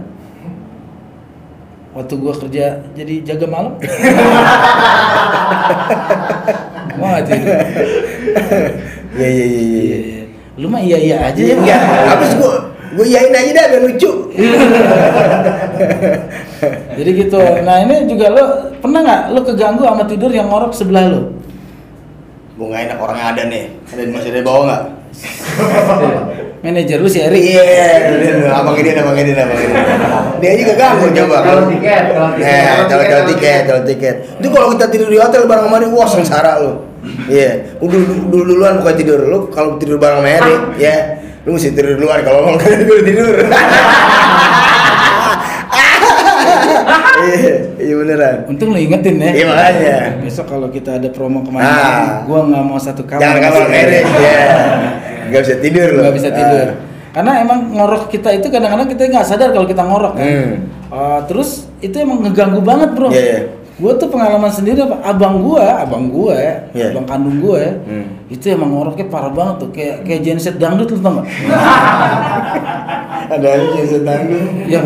Waktu 1.94 2.14
gua 2.18 2.34
kerja 2.36 2.66
jadi 2.92 3.16
jaga 3.24 3.48
malam. 3.48 3.74
Nggak 6.98 7.22
tidur. 7.28 7.58
Iya 9.14 9.28
iya 9.30 9.46
iya 9.46 9.70
iya. 9.70 9.98
Iya. 9.98 10.24
Lu 10.58 10.68
mah 10.70 10.82
iya 10.82 10.98
iya 10.98 11.16
aja 11.28 11.38
Iya 11.38 11.50
ya. 11.50 11.56
enggak. 11.58 11.82
Habis 12.10 12.32
gua 12.38 12.54
gua 12.94 13.06
yain 13.06 13.34
aja 13.34 13.52
dah 13.52 13.66
biar 13.70 13.82
lucu. 13.84 14.12
Jadi 16.98 17.10
gitu. 17.18 17.40
Nah 17.66 17.76
ini 17.82 18.06
juga 18.06 18.26
lo 18.30 18.44
pernah 18.78 19.00
nggak 19.02 19.22
lo 19.34 19.40
keganggu 19.42 19.84
sama 19.84 20.04
tidur 20.06 20.30
yang 20.30 20.48
ngorok 20.48 20.72
sebelah 20.72 21.06
lo? 21.10 21.22
Gua 22.54 22.66
nggak 22.70 22.82
enak 22.90 23.00
orang 23.02 23.20
ada 23.20 23.42
nih. 23.50 23.64
Ada 23.90 24.02
masih 24.10 24.30
ada 24.30 24.40
di 24.40 24.46
bawah 24.46 24.64
nggak? 24.70 24.84
Manajer 26.63 26.95
lu 26.95 27.12
si 27.12 27.19
Erik. 27.19 27.43
Iya, 27.43 28.08
udah, 28.08 28.56
abang 28.56 28.80
ini, 28.80 28.95
abang 28.95 29.12
ini, 29.19 29.36
abang 29.36 29.60
ini. 29.60 29.76
Dia 30.39 30.56
juga 30.56 30.73
ganggu 30.80 31.12
coba. 31.12 31.38
Kalau 31.43 31.63
tiket, 31.67 32.04
kalau 32.15 32.30
tiket. 32.32 32.47
Eh, 32.47 32.63
kalau 32.88 33.04
kalau 33.04 33.23
tiket, 33.28 33.62
kalau 33.67 33.82
tiket. 33.84 34.15
Itu 34.39 34.47
kalau 34.47 34.67
kita 34.71 34.86
tidur 34.88 35.12
di 35.12 35.19
hotel 35.19 35.43
bareng 35.43 35.67
sama 35.67 35.84
dia, 35.84 35.91
wah 35.91 36.08
sengsara 36.08 36.63
lu. 36.63 36.88
Iya, 37.28 37.76
udah 37.84 37.99
dulu 38.32 38.43
duluan 38.47 38.80
bukan 38.80 38.95
tidur 38.95 39.19
lu. 39.28 39.52
Kalau 39.52 39.76
tidur 39.76 39.99
bareng 39.99 40.23
sama 40.23 40.30
Erik, 40.32 40.62
ya, 40.80 40.95
lu 41.43 41.52
mesti 41.52 41.76
tidur 41.76 41.99
duluan. 41.99 42.23
Kalau 42.23 42.39
mau 42.47 42.56
tidur 42.63 42.99
tidur. 43.04 43.36
Iya, 47.23 47.52
iya 47.80 47.93
beneran. 47.95 48.36
Untung 48.47 48.71
lo 48.71 48.80
ingetin 48.80 49.19
ya. 49.19 49.32
Iya, 49.32 49.45
makanya. 49.47 49.95
Besok 50.23 50.47
kalau 50.47 50.67
kita 50.67 50.95
ada 50.95 51.08
promo 51.12 51.43
ke 51.43 51.52
mana, 51.52 51.67
Ah. 51.67 52.04
gua 52.23 52.47
nggak 52.47 52.63
mau 52.63 52.80
satu 52.80 53.04
kamar. 53.04 53.19
Jangan 53.19 53.39
kalau 53.52 53.60
sama 53.67 53.80
si 53.84 53.99
Erik, 55.24 55.30
ya. 55.30 55.32
Gak 55.32 55.44
bisa 55.44 55.56
tidur 55.60 55.88
lu. 55.90 56.02
Nggak 56.04 56.16
bisa 56.16 56.30
tidur. 56.30 56.68
Karena 57.14 57.32
emang 57.40 57.60
ngorok 57.70 58.10
kita 58.10 58.30
itu 58.34 58.48
kadang-kadang 58.50 58.90
kita 58.90 59.02
nggak 59.06 59.26
sadar 59.26 59.50
kalau 59.54 59.68
kita 59.70 59.84
ngorok 59.86 60.14
kan. 60.18 60.26
Hmm. 60.26 60.54
Uh, 60.90 61.20
terus 61.30 61.70
itu 61.80 61.94
emang 61.98 62.26
ngeganggu 62.26 62.62
banget 62.62 62.90
bro. 62.98 63.10
Iya, 63.14 63.22
iya. 63.22 63.42
Gua 63.74 63.98
tuh 63.98 64.06
pengalaman 64.06 64.54
sendiri 64.54 64.86
apa? 64.86 65.02
Abang 65.02 65.42
gua, 65.42 65.82
abang 65.82 66.06
ya, 66.38 66.62
Iya. 66.78 66.94
abang 66.94 67.06
kandung 67.10 67.42
ya. 67.58 67.74
Hmm. 67.86 68.06
Itu 68.30 68.46
emang 68.50 68.70
ngoroknya 68.70 69.10
parah 69.10 69.34
banget 69.34 69.66
tuh, 69.66 69.70
kayak 69.74 70.06
kayak 70.06 70.22
genset 70.22 70.56
dangdut 70.62 70.94
lu 70.94 71.02
tau 71.02 71.22
gak? 71.22 71.26
Ada 73.34 73.50
yang 73.50 73.88
setanggung. 73.90 74.46
yang 74.70 74.86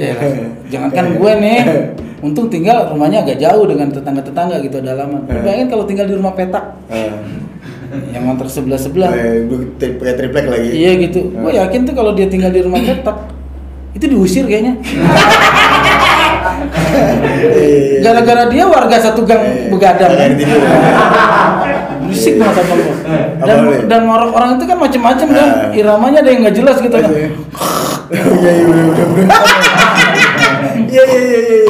ya, 0.00 0.12
jangankan 0.72 1.06
gue 1.20 1.32
nih 1.36 1.58
untung 2.20 2.48
tinggal 2.52 2.88
rumahnya 2.92 3.24
agak 3.24 3.40
jauh 3.40 3.64
dengan 3.68 3.88
tetangga-tetangga 3.92 4.60
gitu 4.64 4.80
ada 4.80 5.04
Lu 5.08 5.20
Eh. 5.28 5.40
bayangin 5.44 5.68
kalau 5.68 5.84
tinggal 5.84 6.08
di 6.08 6.16
rumah 6.16 6.32
petak 6.32 6.64
yang 8.14 8.24
motor 8.24 8.46
sebelah 8.46 8.76
sebelah 8.76 9.10
Eh, 9.10 9.44
gue 9.44 9.58
tri- 9.76 9.94
pakai 9.94 10.14
triplek 10.14 10.46
lagi. 10.46 10.68
iya 10.72 10.92
gitu 10.96 11.28
gue 11.28 11.52
yakin 11.52 11.80
tuh 11.82 11.94
kalau 11.94 12.12
dia 12.12 12.26
tinggal 12.26 12.48
di 12.48 12.60
rumah 12.60 12.78
petak 12.86 13.16
itu 13.92 14.04
diusir 14.06 14.44
kayaknya 14.44 14.78
Iya. 17.40 18.00
gara-gara 18.02 18.44
dia 18.48 18.64
warga 18.64 18.96
satu 18.98 19.22
gang 19.22 19.42
begadang 19.68 20.08
Jangan 20.08 20.34
tidur. 20.34 20.60
berisik 22.00 22.34
banget 22.36 22.56
abang 22.58 22.80
gua 22.80 22.94
dan 23.40 23.56
lu? 23.60 23.70
dan 23.86 24.00
ngorok 24.02 24.30
orang 24.32 24.50
itu 24.52 24.64
kan 24.64 24.76
macem-macem 24.78 25.28
kan 25.30 25.48
Eh. 25.70 25.78
iramanya 25.78 26.18
ada 26.20 26.30
yang 26.30 26.40
nggak 26.42 26.56
jelas 26.56 26.76
gitu 26.78 26.90
kan 26.92 27.10
Iya 27.10 27.30
iya 28.10 28.50
iya 28.50 28.62
bener. 28.66 28.96
Iya 30.82 31.02
iya 31.04 31.20
iya 31.22 31.40
iya. 31.40 31.60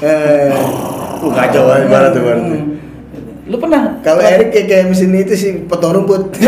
Eh, 0.00 0.50
uh, 1.20 1.30
kacau 1.30 1.62
banget 1.62 1.86
barat 1.86 2.10
tuh 2.10 2.22
barat 2.22 2.42
tuh. 2.42 2.60
Lu 3.52 3.60
pernah 3.60 4.00
Kalau 4.00 4.24
Erik 4.24 4.48
kayak 4.48 4.66
kayak 4.72 4.84
mesin 4.88 5.12
itu 5.12 5.34
sih 5.36 5.52
potong 5.68 5.92
rumput. 6.00 6.32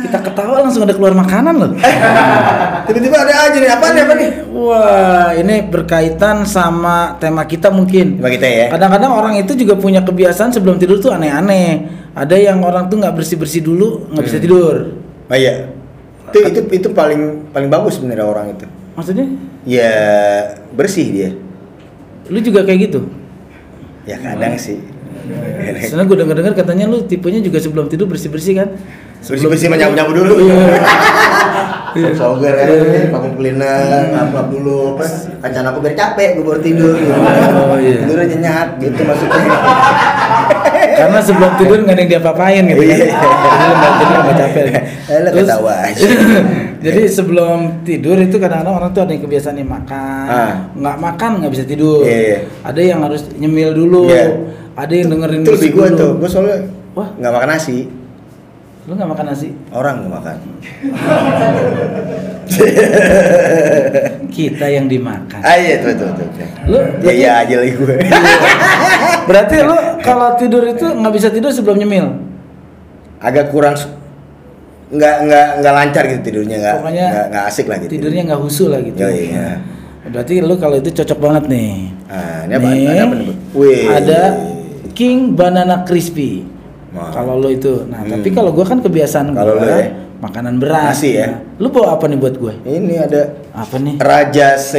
kita 0.00 0.18
ketawa 0.24 0.64
langsung 0.64 0.82
ada 0.88 0.96
keluar 0.96 1.12
makanan 1.12 1.54
loh 1.54 1.70
Tiba-tiba 2.88 3.16
ada 3.22 3.34
aja 3.46 3.56
nih 3.60 3.70
apa 3.70 3.86
nih 3.94 4.02
apa 4.02 4.14
nih? 4.18 4.30
Wah, 4.50 5.30
ini 5.38 5.62
berkaitan 5.62 6.42
sama 6.42 7.14
tema 7.22 7.46
kita 7.46 7.70
mungkin. 7.70 8.18
Tema 8.18 8.26
kita 8.34 8.48
ya. 8.50 8.66
Kadang-kadang 8.74 9.14
orang 9.14 9.34
itu 9.38 9.54
juga 9.54 9.78
punya 9.78 10.02
kebiasaan 10.02 10.50
sebelum 10.50 10.74
tidur 10.74 10.98
tuh 10.98 11.14
aneh-aneh. 11.14 11.86
Ada 12.18 12.34
yang 12.34 12.66
orang 12.66 12.90
tuh 12.90 12.98
nggak 12.98 13.14
bersih-bersih 13.14 13.62
dulu 13.62 14.10
nggak 14.10 14.24
bisa 14.26 14.38
Hmm. 14.42 14.44
tidur. 14.44 14.74
Oh 15.30 15.36
iya. 15.38 15.70
Itu 16.30 16.38
itu 16.46 16.60
itu 16.70 16.88
paling 16.94 17.50
paling 17.50 17.68
bagus 17.68 17.98
sebenarnya 17.98 18.26
orang 18.26 18.46
itu. 18.54 18.66
Maksudnya? 18.94 19.26
Ya 19.66 19.92
bersih 20.72 21.06
dia. 21.10 21.30
Lu 22.30 22.38
juga 22.38 22.62
kayak 22.62 22.90
gitu? 22.90 23.10
Ya 24.06 24.16
kadang 24.22 24.54
sih. 24.56 24.80
Soalnya 25.86 26.06
gue 26.08 26.18
denger-denger 26.24 26.54
katanya 26.56 26.84
lu 26.90 27.04
tipenya 27.04 27.38
juga 27.42 27.58
sebelum 27.62 27.86
tidur 27.86 28.06
bersih-bersih 28.10 28.54
kan? 28.56 28.68
Bersih-bersih 29.22 29.68
menyapu-nyapu 29.68 30.12
dulu. 30.16 30.34
Iya. 30.42 30.58
Soger 32.14 32.54
ya, 32.54 32.66
vacuum 33.10 33.34
cleaner, 33.34 34.12
ngap 34.14 34.46
dulu, 34.50 34.94
apa? 34.96 35.04
Kancan 35.42 35.64
aku 35.70 35.78
biar 35.82 35.94
capek, 35.98 36.28
gue 36.38 36.44
baru 36.46 36.60
tidur. 36.62 36.94
Oh, 36.94 37.76
iya. 37.78 38.04
Tidurnya 38.04 38.26
nyenyak, 38.36 38.68
gitu 38.78 39.00
maksudnya. 39.02 39.42
Karena 41.00 41.18
sebelum 41.24 41.50
tidur 41.56 41.78
nggak 41.82 41.94
ada 41.96 42.02
yang 42.02 42.10
diapa-apain 42.12 42.62
gitu 42.68 42.82
kan? 42.82 42.96
Iya. 42.96 43.06
Jadi 43.16 43.64
lu 43.64 43.74
nggak 43.74 43.92
tidur 43.96 44.18
nggak 44.20 44.36
capek. 44.36 44.64
Eh, 45.10 45.20
aja. 45.50 46.06
jadi 46.80 47.02
sebelum 47.10 47.58
tidur 47.82 48.16
itu 48.20 48.36
kadang-kadang 48.38 48.74
orang 48.78 48.90
tuh 48.94 49.02
ada 49.04 49.12
yang 49.12 49.22
kebiasaan 49.26 49.54
nih 49.58 49.66
makan, 49.66 50.26
Ah. 50.28 50.52
nggak 50.72 50.96
makan 51.00 51.30
nggak 51.42 51.52
bisa 51.52 51.64
tidur. 51.66 52.06
Iya, 52.06 52.18
iya. 52.20 52.38
Ada 52.62 52.80
yang 52.80 53.00
harus 53.04 53.26
nyemil 53.36 53.70
dulu, 53.74 54.08
Iya. 54.08 54.38
ada 54.78 54.92
yang 54.94 55.08
dengerin 55.10 55.40
Itu 55.42 55.52
musik 55.56 55.70
gue 55.74 55.88
tuh, 55.98 56.10
gue 56.20 56.28
soalnya 56.30 56.56
Wah. 56.94 57.08
nggak 57.18 57.32
makan 57.32 57.48
nasi, 57.50 57.88
Lu 58.90 58.98
nggak 58.98 59.06
makan 59.14 59.26
nasi? 59.30 59.54
orang 59.70 60.02
nggak 60.02 60.12
makan. 60.18 60.36
Kita 64.34 64.66
yang 64.66 64.90
dimakan. 64.90 65.38
Ah 65.46 65.54
iya 65.54 65.78
tuh 65.78 65.94
tuh 65.94 66.10
tuh. 66.18 66.26
Lu 66.66 66.78
Ya 67.06 67.12
iya 67.14 67.30
aja 67.46 67.62
lagi 67.62 67.78
gue. 67.78 67.96
berarti 69.30 69.62
lu 69.62 69.78
kalau 70.02 70.34
tidur 70.34 70.66
itu 70.66 70.90
nggak 70.90 71.14
bisa 71.14 71.30
tidur 71.30 71.54
sebelum 71.54 71.78
nyemil. 71.78 72.18
Agak 73.22 73.54
kurang 73.54 73.78
nggak 74.90 75.16
nggak 75.22 75.46
nggak 75.62 75.74
lancar 75.78 76.02
gitu 76.10 76.20
tidurnya 76.26 76.58
nggak 76.58 76.74
Pokoknya 76.82 77.06
nggak 77.14 77.26
nggak 77.30 77.44
asik 77.46 77.66
lah 77.70 77.78
gitu. 77.78 77.90
Tidurnya 77.94 78.22
nggak 78.26 78.40
husu 78.42 78.74
lah 78.74 78.82
gitu. 78.82 78.98
Ya, 78.98 79.10
iya. 79.14 79.48
Berarti 80.10 80.42
lu 80.42 80.58
kalau 80.58 80.82
itu 80.82 80.90
cocok 80.90 81.18
banget 81.22 81.44
nih. 81.46 81.94
Ah, 82.10 82.42
ini 82.42 82.54
apa? 82.58 82.68
Ada 82.74 83.02
apa 83.06 83.14
nih? 83.14 83.30
Wih. 83.54 83.86
ada 83.86 84.20
King 84.98 85.38
Banana 85.38 85.86
Crispy. 85.86 86.58
Wah. 86.90 87.10
Kalau 87.10 87.38
lo 87.38 87.48
itu, 87.48 87.86
nah 87.86 88.02
Hmm. 88.02 88.10
tapi 88.10 88.28
kalau 88.30 88.50
gua 88.50 88.64
kan 88.64 88.78
kebiasaan 88.78 89.30
Kalau 89.30 89.54
lo 89.54 89.62
ya? 89.62 89.94
makanan 90.18 90.58
beras. 90.58 90.90
Nasi 90.92 91.14
ya? 91.14 91.26
Nah, 91.28 91.38
lu 91.56 91.70
bawa 91.70 91.94
apa 91.94 92.04
nih 92.04 92.18
buat 92.18 92.34
gue? 92.34 92.54
Ini 92.60 92.94
ada 93.00 93.22
Apa 93.52 93.78
nih? 93.78 93.94
Raja 93.96 94.48
C 94.54 94.72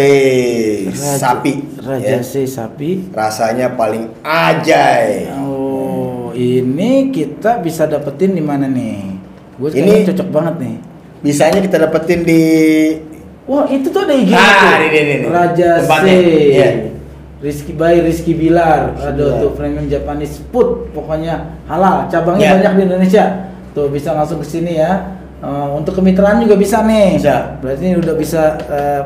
Raja- 0.85 1.17
sapi. 1.17 1.53
Raja 1.77 2.15
ya. 2.15 2.19
C 2.21 2.43
sapi. 2.43 3.09
Rasanya 3.09 3.73
paling 3.73 4.11
ajay. 4.21 5.31
Oh, 5.33 6.29
ini 6.31 7.09
kita 7.09 7.57
bisa 7.57 7.83
dapetin 7.85 8.31
di 8.31 8.41
mana 8.41 8.65
nih? 8.65 9.17
Gue 9.55 9.71
Ini- 9.71 10.03
cocok 10.05 10.27
banget 10.29 10.55
nih. 10.59 10.75
Bisanya 11.21 11.59
kita 11.59 11.77
dapetin 11.79 12.21
di 12.21 12.41
Wah, 13.43 13.65
itu 13.67 13.89
tuh 13.89 14.03
ada 14.03 14.13
IG 14.13 14.31
Ah, 14.31 14.77
ini, 14.77 14.87
ini, 14.89 15.13
ini. 15.17 15.27
Raja. 15.27 15.81
Tempatnya, 15.81 16.13
iya. 16.13 16.69
Rizky 17.41 17.73
by 17.73 17.97
Rizky 17.99 18.33
Bilar. 18.33 18.93
Aduh 18.95 19.33
Bilar. 19.33 19.41
tuh 19.41 19.51
premium 19.53 19.85
Japanese 19.85 20.39
food 20.47 20.93
pokoknya 20.93 21.57
halal. 21.65 22.05
Cabangnya 22.05 22.45
Iya. 22.45 22.53
banyak 22.55 22.73
di 22.73 22.81
Indonesia. 22.85 23.25
Tuh 23.73 23.89
bisa 23.89 24.13
langsung 24.13 24.37
ke 24.37 24.47
sini 24.47 24.77
ya. 24.77 25.17
Eh, 25.41 25.67
untuk 25.73 25.97
kemitraan 25.97 26.37
juga 26.39 26.53
bisa 26.53 26.85
nih. 26.85 27.17
Bisa. 27.17 27.57
Berarti 27.57 27.81
ini 27.83 27.97
udah 27.97 28.13
bisa 28.13 28.41
eh, 28.61 29.01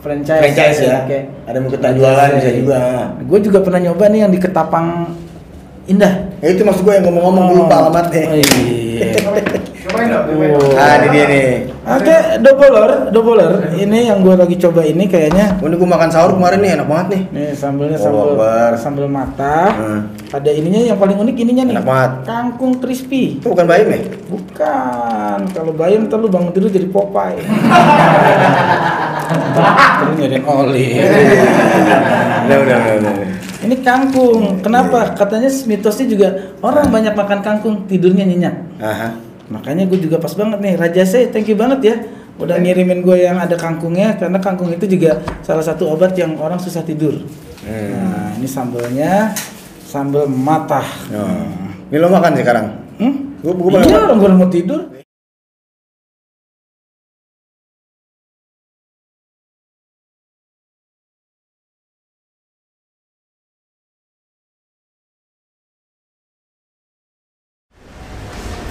franchise. 0.00 0.40
franchise 0.40 0.78
ya. 0.80 0.96
Oke. 1.04 1.18
Ada 1.44 1.58
mau 1.60 1.68
kita 1.68 1.88
jualan 1.92 2.28
bisa 2.34 2.50
juga. 2.56 2.80
Gue 3.20 3.38
juga 3.44 3.58
pernah 3.60 3.80
nyoba 3.82 4.04
nih 4.08 4.20
yang 4.24 4.32
di 4.32 4.40
Ketapang 4.40 4.88
Indah. 5.84 6.14
Ya 6.40 6.48
itu 6.52 6.62
maksud 6.62 6.84
gue 6.84 6.94
yang 6.94 7.04
ngomong-ngomong 7.04 7.44
gue 7.48 7.56
lupa 7.58 7.74
alamatnya. 7.78 8.22
Oh, 8.28 8.36
iya. 8.36 9.12
Cobain 9.84 10.08
Oh. 10.08 10.24
dong. 10.24 10.76
Ah, 10.76 11.00
ini 11.00 11.08
dia 11.10 11.24
nih. 11.26 11.46
Oke, 11.88 12.16
doubler, 12.44 13.08
doubler. 13.08 13.72
Ini 13.72 14.12
yang 14.12 14.20
gue 14.20 14.36
lagi 14.36 14.60
coba 14.60 14.84
ini 14.84 15.08
kayaknya. 15.08 15.56
Ini 15.56 15.72
gue 15.72 15.88
makan 15.88 16.12
sahur 16.12 16.36
kemarin 16.36 16.60
nih, 16.60 16.70
enak 16.76 16.84
banget 16.84 17.06
nih. 17.08 17.22
Nih 17.32 17.48
sambelnya 17.56 17.96
Oh, 17.96 18.04
sambel 18.04 18.26
Akbar. 18.36 18.70
sambel 18.76 19.06
mata. 19.08 19.58
Hmm. 19.72 20.00
Ada 20.28 20.50
ininya 20.52 20.84
yang 20.84 20.98
paling 21.00 21.16
unik 21.16 21.36
ininya 21.40 21.64
nih. 21.64 21.74
Enak 21.80 21.86
banget. 21.88 22.10
Kangkung 22.28 22.76
crispy. 22.76 23.40
Itu 23.40 23.48
bukan 23.48 23.64
bayam 23.64 23.88
ya? 23.88 24.00
Bukan. 24.28 25.38
Kalau 25.56 25.72
bayam 25.72 26.04
ntar 26.06 26.20
lu 26.20 26.28
bangun 26.28 26.52
tidur 26.52 26.68
jadi 26.68 26.88
Popeye. 26.92 27.40
Terus 29.98 30.14
nyariin 30.16 30.44
oli. 30.44 30.86
Udah, 32.48 32.58
udah, 32.64 32.78
udah. 32.96 33.12
Ini 33.60 33.76
kangkung. 33.84 34.64
Kenapa? 34.64 35.12
Katanya 35.12 35.52
mitosnya 35.68 36.06
juga 36.08 36.28
orang 36.64 36.88
banyak 36.88 37.12
makan 37.12 37.40
kangkung 37.44 37.74
tidurnya 37.84 38.24
nyenyak. 38.24 38.54
Aha. 38.80 39.27
Makanya 39.48 39.88
gue 39.88 39.98
juga 40.00 40.20
pas 40.20 40.32
banget 40.32 40.58
nih. 40.60 40.74
Raja 40.76 41.02
saya 41.04 41.32
thank 41.32 41.48
you 41.48 41.56
banget 41.56 41.80
ya. 41.84 41.96
Udah 42.38 42.54
ngirimin 42.60 43.02
gue 43.02 43.26
yang 43.26 43.40
ada 43.40 43.58
kangkungnya 43.58 44.14
karena 44.14 44.38
kangkung 44.38 44.70
itu 44.70 44.86
juga 44.86 45.18
salah 45.42 45.64
satu 45.64 45.90
obat 45.90 46.14
yang 46.14 46.38
orang 46.38 46.62
susah 46.62 46.86
tidur. 46.86 47.18
Hmm. 47.66 47.90
Nah, 47.98 48.28
ini 48.38 48.46
sambelnya 48.46 49.34
sambel 49.82 50.30
matah. 50.30 50.86
Oh. 51.10 51.48
Ini 51.88 51.96
lo 51.98 52.12
makan 52.12 52.32
sekarang? 52.36 52.66
Hmm? 53.00 53.14
Gue 53.42 53.52
gue 53.56 53.70
Iya, 53.82 53.98
orang 54.06 54.18
gue 54.20 54.30
mau 54.36 54.50
tidur. 54.52 54.80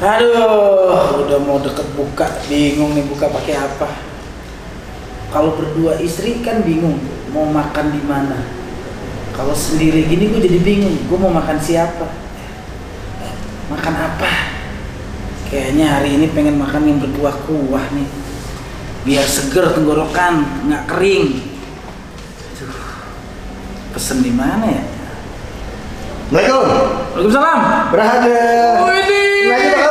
Aduh, 0.07 1.27
udah 1.27 1.39
mau 1.43 1.59
deket 1.59 1.83
buka, 1.99 2.31
bingung 2.47 2.95
nih 2.95 3.03
buka 3.11 3.27
pakai 3.27 3.59
apa. 3.59 3.91
Kalau 5.35 5.51
berdua 5.59 5.99
istri 5.99 6.39
kan 6.39 6.63
bingung 6.63 6.95
mau 7.35 7.43
makan 7.43 7.91
di 7.91 7.99
mana. 8.07 8.39
Kalau 9.35 9.51
sendiri 9.51 10.07
gini 10.07 10.31
gue 10.31 10.39
jadi 10.47 10.63
bingung, 10.63 10.95
gue 11.11 11.17
mau 11.19 11.27
makan 11.27 11.59
siapa? 11.59 12.07
Makan 13.67 13.95
apa? 13.99 14.31
Kayaknya 15.51 15.99
hari 15.99 16.15
ini 16.15 16.31
pengen 16.31 16.55
makan 16.55 16.87
yang 16.87 17.03
berkuah-kuah 17.03 17.91
nih. 17.91 18.07
Biar 19.03 19.27
seger 19.27 19.75
tenggorokan, 19.75 20.63
nggak 20.71 20.83
kering. 20.87 21.35
Aduh, 22.55 22.79
pesen 23.91 24.23
di 24.23 24.31
mana 24.31 24.71
ya? 24.71 24.83
Assalamualaikum. 26.31 26.63
Waalaikumsalam. 27.11 27.59
Berada. 27.91 28.39
Widih. 28.87 29.86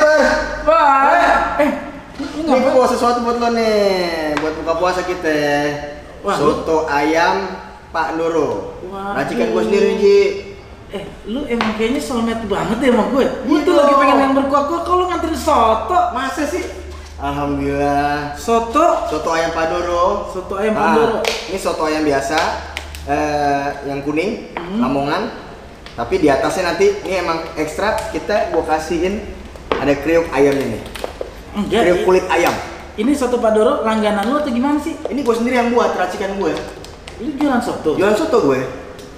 Lagi? 0.66 1.26
Baik. 1.56 1.62
Eh, 1.62 1.70
lu 2.16 2.24
Ini 2.44 2.58
gue 2.58 2.72
bawa 2.72 2.86
sesuatu 2.86 3.18
buat 3.20 3.36
lo 3.36 3.48
nih, 3.52 3.78
buat 4.36 4.54
buka 4.56 4.72
puasa 4.76 5.00
kita. 5.02 5.38
Wah, 6.20 6.34
lu- 6.36 6.58
Soto 6.58 6.86
ayam 6.86 7.54
Pak 7.88 8.16
Nuro. 8.16 8.74
Waduh. 8.82 9.14
Racikan 9.14 9.46
gue 9.48 9.62
sendiri, 9.62 9.90
Ji. 9.96 10.18
Eh, 10.88 11.02
lu 11.24 11.44
emang 11.44 11.74
kayaknya 11.74 11.98
soulmate 11.98 12.46
banget 12.46 12.78
ya 12.80 12.90
sama 12.90 13.04
gue. 13.10 13.24
Gue 13.42 13.58
Iya 13.58 13.62
tuh 13.62 13.74
lagi 13.74 13.90
dong. 13.90 14.00
pengen 14.00 14.18
yang 14.20 14.34
berkuah-kuah 14.34 14.82
kalau 14.82 15.04
nganterin 15.06 15.36
soto. 15.36 15.98
Masa 16.12 16.42
sih? 16.44 16.64
Alhamdulillah. 17.16 18.36
Soto, 18.36 19.08
Soto 19.08 19.28
ayam 19.30 19.50
Padoro. 19.50 20.28
soto 20.30 20.54
ayam 20.54 20.74
Ah, 20.74 20.80
Pandoro. 20.84 21.16
Ini 21.48 21.58
soto 21.58 21.82
ayam 21.84 22.02
biasa, 22.02 22.38
eh, 23.04 23.66
yang 23.84 24.00
kuning, 24.00 24.52
Hmm. 24.52 24.78
Lamongan. 24.78 25.22
Tapi 25.92 26.14
di 26.16 26.28
atasnya 26.28 26.70
nanti 26.70 26.92
ini 27.02 27.16
emang 27.16 27.40
ekstra 27.56 27.96
kita 28.10 28.52
gua 28.52 28.64
kasihin 28.66 29.24
ada 29.80 29.94
kriuk 30.00 30.26
ayamnya 30.32 30.66
nih. 30.76 30.82
Enggak. 31.56 31.80
Kriuk 31.84 32.00
kulit 32.04 32.24
ayam. 32.28 32.54
Ini 32.96 33.12
soto 33.12 33.36
Padoro 33.36 33.84
langganan 33.84 34.24
lu 34.32 34.40
atau 34.40 34.48
gimana 34.48 34.80
sih? 34.80 34.96
Ini 34.96 35.20
gue 35.20 35.34
sendiri 35.36 35.60
yang 35.60 35.68
buat 35.72 35.92
racikan 35.92 36.36
gue. 36.40 36.52
Lu 37.20 37.30
jualan 37.36 37.60
soto? 37.60 37.96
Jualan 37.96 38.16
soto 38.16 38.38
gue. 38.48 38.60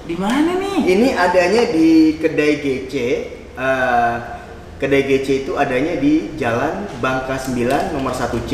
Di 0.08 0.16
mana 0.18 0.58
nih? 0.58 0.78
Ini 0.82 1.08
adanya 1.14 1.62
di 1.70 2.18
kedai 2.18 2.58
GC. 2.58 2.94
eh, 3.58 4.14
kedai 4.78 5.02
GC 5.02 5.46
itu 5.46 5.52
adanya 5.58 5.98
di 5.98 6.38
Jalan 6.38 6.86
Bangka 7.02 7.34
9 7.34 7.94
nomor 7.94 8.14
1C 8.14 8.52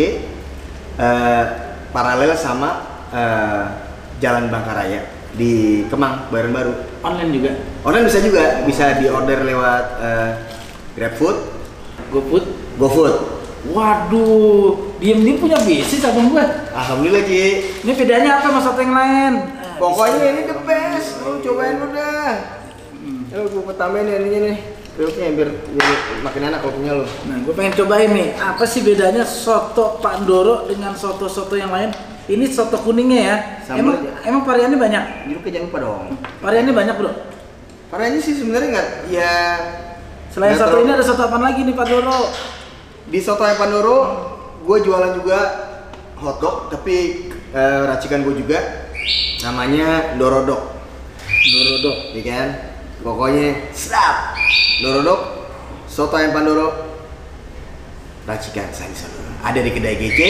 eh, 0.97 1.45
paralel 1.93 2.33
sama 2.35 2.85
eh, 3.13 3.65
Jalan 4.21 4.49
Bangka 4.49 4.73
Raya 4.73 5.05
di 5.35 5.85
Kemang, 5.91 6.31
Baran 6.31 6.55
Baru. 6.55 6.73
Online 7.05 7.31
juga. 7.35 7.51
Online 7.85 8.07
bisa 8.07 8.19
juga, 8.23 8.45
bisa 8.65 8.85
diorder 8.97 9.45
lewat 9.45 9.85
eh, 10.01 10.31
GrabFood, 10.97 11.37
GoFood. 12.13 12.45
GoFood. 12.81 13.15
Waduh, 13.73 14.77
diem 15.01 15.25
diem 15.25 15.37
punya 15.41 15.57
bisnis 15.65 16.05
abang 16.05 16.29
gue. 16.29 16.45
Alhamdulillah 16.77 17.25
Ji. 17.25 17.65
Ini 17.81 17.93
bedanya 17.97 18.37
apa 18.37 18.53
sama 18.53 18.61
soto 18.61 18.81
yang 18.85 18.93
lain? 18.93 19.33
Eh, 19.41 19.77
Pokoknya 19.81 20.25
ini 20.37 20.43
the 20.45 20.57
best. 20.69 21.25
Lu 21.25 21.41
cobain 21.41 21.81
lu 21.81 21.89
dah. 21.97 22.61
Ya, 23.33 23.37
lu 23.41 23.49
gua 23.65 23.73
tambahin 23.73 24.07
ya 24.13 24.17
ininya 24.21 24.41
nih. 24.53 24.59
Kriuknya 24.95 25.27
biar, 25.35 25.51
biar 25.75 25.89
makin 26.23 26.43
enak 26.53 26.59
kalau 26.63 26.75
punya 26.77 26.93
lu. 26.95 27.07
Nah, 27.27 27.37
gue 27.43 27.55
pengen 27.57 27.75
cobain 27.83 28.11
nih, 28.15 28.29
apa 28.39 28.63
sih 28.63 28.79
bedanya 28.87 29.27
soto 29.27 29.99
Pandoro 29.99 30.71
dengan 30.71 30.95
soto-soto 30.95 31.59
yang 31.59 31.75
lain? 31.75 31.91
Ini 32.31 32.45
soto 32.47 32.79
kuningnya 32.79 33.21
ya. 33.21 33.37
Sama 33.67 33.81
emang 33.81 33.97
aja. 34.01 34.11
emang 34.29 34.43
variannya 34.47 34.79
banyak. 34.79 35.05
Jeruknya 35.35 35.51
jangan 35.51 35.67
lupa 35.67 35.79
dong. 35.83 36.05
Variannya 36.41 36.75
banyak, 36.79 36.95
Bro. 36.95 37.13
Variannya 37.91 38.21
sih 38.23 38.35
sebenarnya 38.39 38.69
nggak 38.71 38.89
ya 39.11 39.35
Selain 40.35 40.51
satu 40.53 40.83
terlalu- 40.83 40.85
ini 40.85 40.93
ada 40.93 41.05
soto 41.05 41.23
apa 41.23 41.39
lagi 41.39 41.63
nih 41.63 41.73
Pandoro? 41.73 42.21
di 43.05 43.21
soto 43.21 43.45
ayam 43.45 43.61
Pandoro 43.61 43.99
gue 44.61 44.79
jualan 44.81 45.15
juga 45.15 45.39
hotdog 46.17 46.73
tapi 46.73 47.29
eh, 47.53 47.81
racikan 47.87 48.27
gue 48.27 48.35
juga. 48.35 48.91
Namanya 49.41 50.17
Dorodok. 50.17 50.75
Dorodok. 51.23 51.97
ya 52.13 52.23
kan? 52.25 52.49
Pokoknya 52.99 53.71
sedap 53.71 54.35
Dorodok 54.81 55.21
soto 55.87 56.17
ayam 56.17 56.33
Pandoro 56.33 56.67
racikan 58.25 58.73
Sandi 58.73 58.97
Sandoro 58.97 59.31
ada 59.45 59.61
di 59.61 59.69
kedai 59.69 59.95
GC 59.95 60.21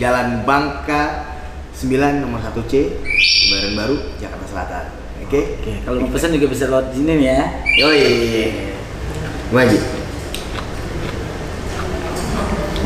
Jalan 0.00 0.42
Bangka 0.42 1.28
9 1.76 1.92
nomor 2.18 2.40
1C 2.40 2.72
Kebayoran 3.04 3.74
Baru 3.76 3.96
Jakarta 4.16 4.46
Selatan. 4.48 4.84
Oke? 5.22 5.60
Oke, 5.60 5.72
kalau 5.84 6.00
mau 6.00 6.08
pesan 6.08 6.32
juga 6.32 6.48
bisa 6.48 6.64
lewat 6.66 6.90
sini 6.90 7.12
nih 7.14 7.26
ya. 7.28 7.40
yoi 7.76 8.04
Maji 9.54 9.78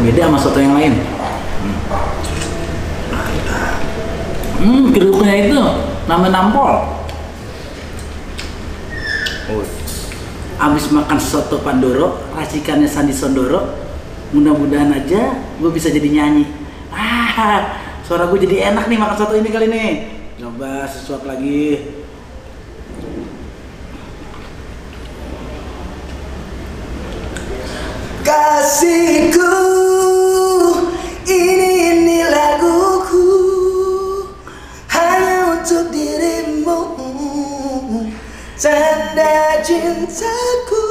Beda 0.01 0.33
sama 0.33 0.38
soto 0.40 0.57
yang 0.57 0.73
lain. 0.73 0.96
Hmm, 4.61 4.92
kerupuknya 4.96 5.35
itu 5.44 5.61
nama 6.09 6.27
nampol. 6.33 6.73
oh. 9.53 9.64
Abis 10.61 10.88
makan 10.92 11.20
soto 11.20 11.61
Pandoro, 11.61 12.33
racikannya 12.33 12.88
Sandi 12.88 13.12
Sondoro, 13.12 13.77
mudah-mudahan 14.33 14.88
aja 14.92 15.37
gue 15.61 15.70
bisa 15.73 15.92
jadi 15.92 16.09
nyanyi. 16.09 16.49
Ah, 16.92 17.77
suara 18.05 18.29
gue 18.29 18.40
jadi 18.40 18.73
enak 18.73 18.88
nih 18.88 18.96
makan 19.01 19.16
soto 19.20 19.37
ini 19.37 19.53
kali 19.53 19.68
nih. 19.68 19.92
Coba 20.40 20.88
sesuap 20.88 21.29
lagi. 21.29 22.00
Kasihku 28.40 29.53
ini 31.29 31.70
ini 31.92 32.24
laguku 32.24 33.29
hanya 34.88 35.61
untuk 35.61 35.92
dirimu 35.92 36.96
tanda 38.57 39.61
cintaku 39.61 40.85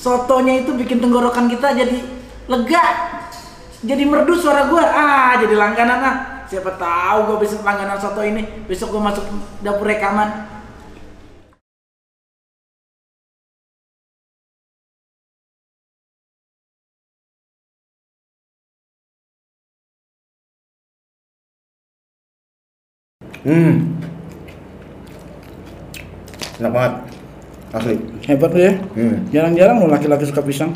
Sotonya 0.00 0.64
itu 0.64 0.72
bikin 0.72 1.04
tenggorokan 1.04 1.52
kita 1.52 1.76
jadi 1.76 2.00
lega. 2.48 2.84
Jadi 3.84 4.08
merdu 4.08 4.40
suara 4.40 4.72
gue. 4.72 4.80
Ah, 4.80 5.36
jadi 5.36 5.52
langganan 5.52 6.00
ah. 6.00 6.16
Siapa 6.48 6.80
tahu 6.80 7.28
gue 7.28 7.44
besok 7.44 7.60
langganan 7.60 8.00
soto 8.00 8.24
ini. 8.24 8.64
Besok 8.64 8.96
gue 8.96 9.02
masuk 9.04 9.24
dapur 9.60 9.84
rekaman. 9.84 10.51
Hmm 23.42 23.98
enak 26.62 26.70
banget 26.70 26.94
asli 27.74 27.98
Hebat 28.22 28.54
lu 28.54 28.62
ya. 28.62 28.78
Hmm. 28.94 29.26
Jarang-jarang 29.34 29.82
lo 29.82 29.90
laki-laki 29.90 30.30
suka 30.30 30.46
pisang. 30.46 30.70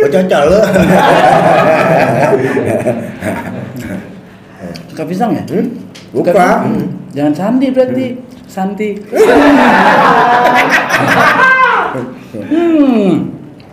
Oh 0.00 0.08
cocok 0.08 0.40
lu 0.48 0.56
Suka 4.88 5.04
pisang 5.04 5.36
ya? 5.36 5.44
Hmm? 5.52 5.68
Suka 6.16 6.16
Lupa 6.16 6.32
pisang? 6.32 6.64
Jangan 7.12 7.34
Sandi 7.36 7.68
berarti. 7.68 8.16
Santi. 8.48 8.96
hmm. 12.02 13.12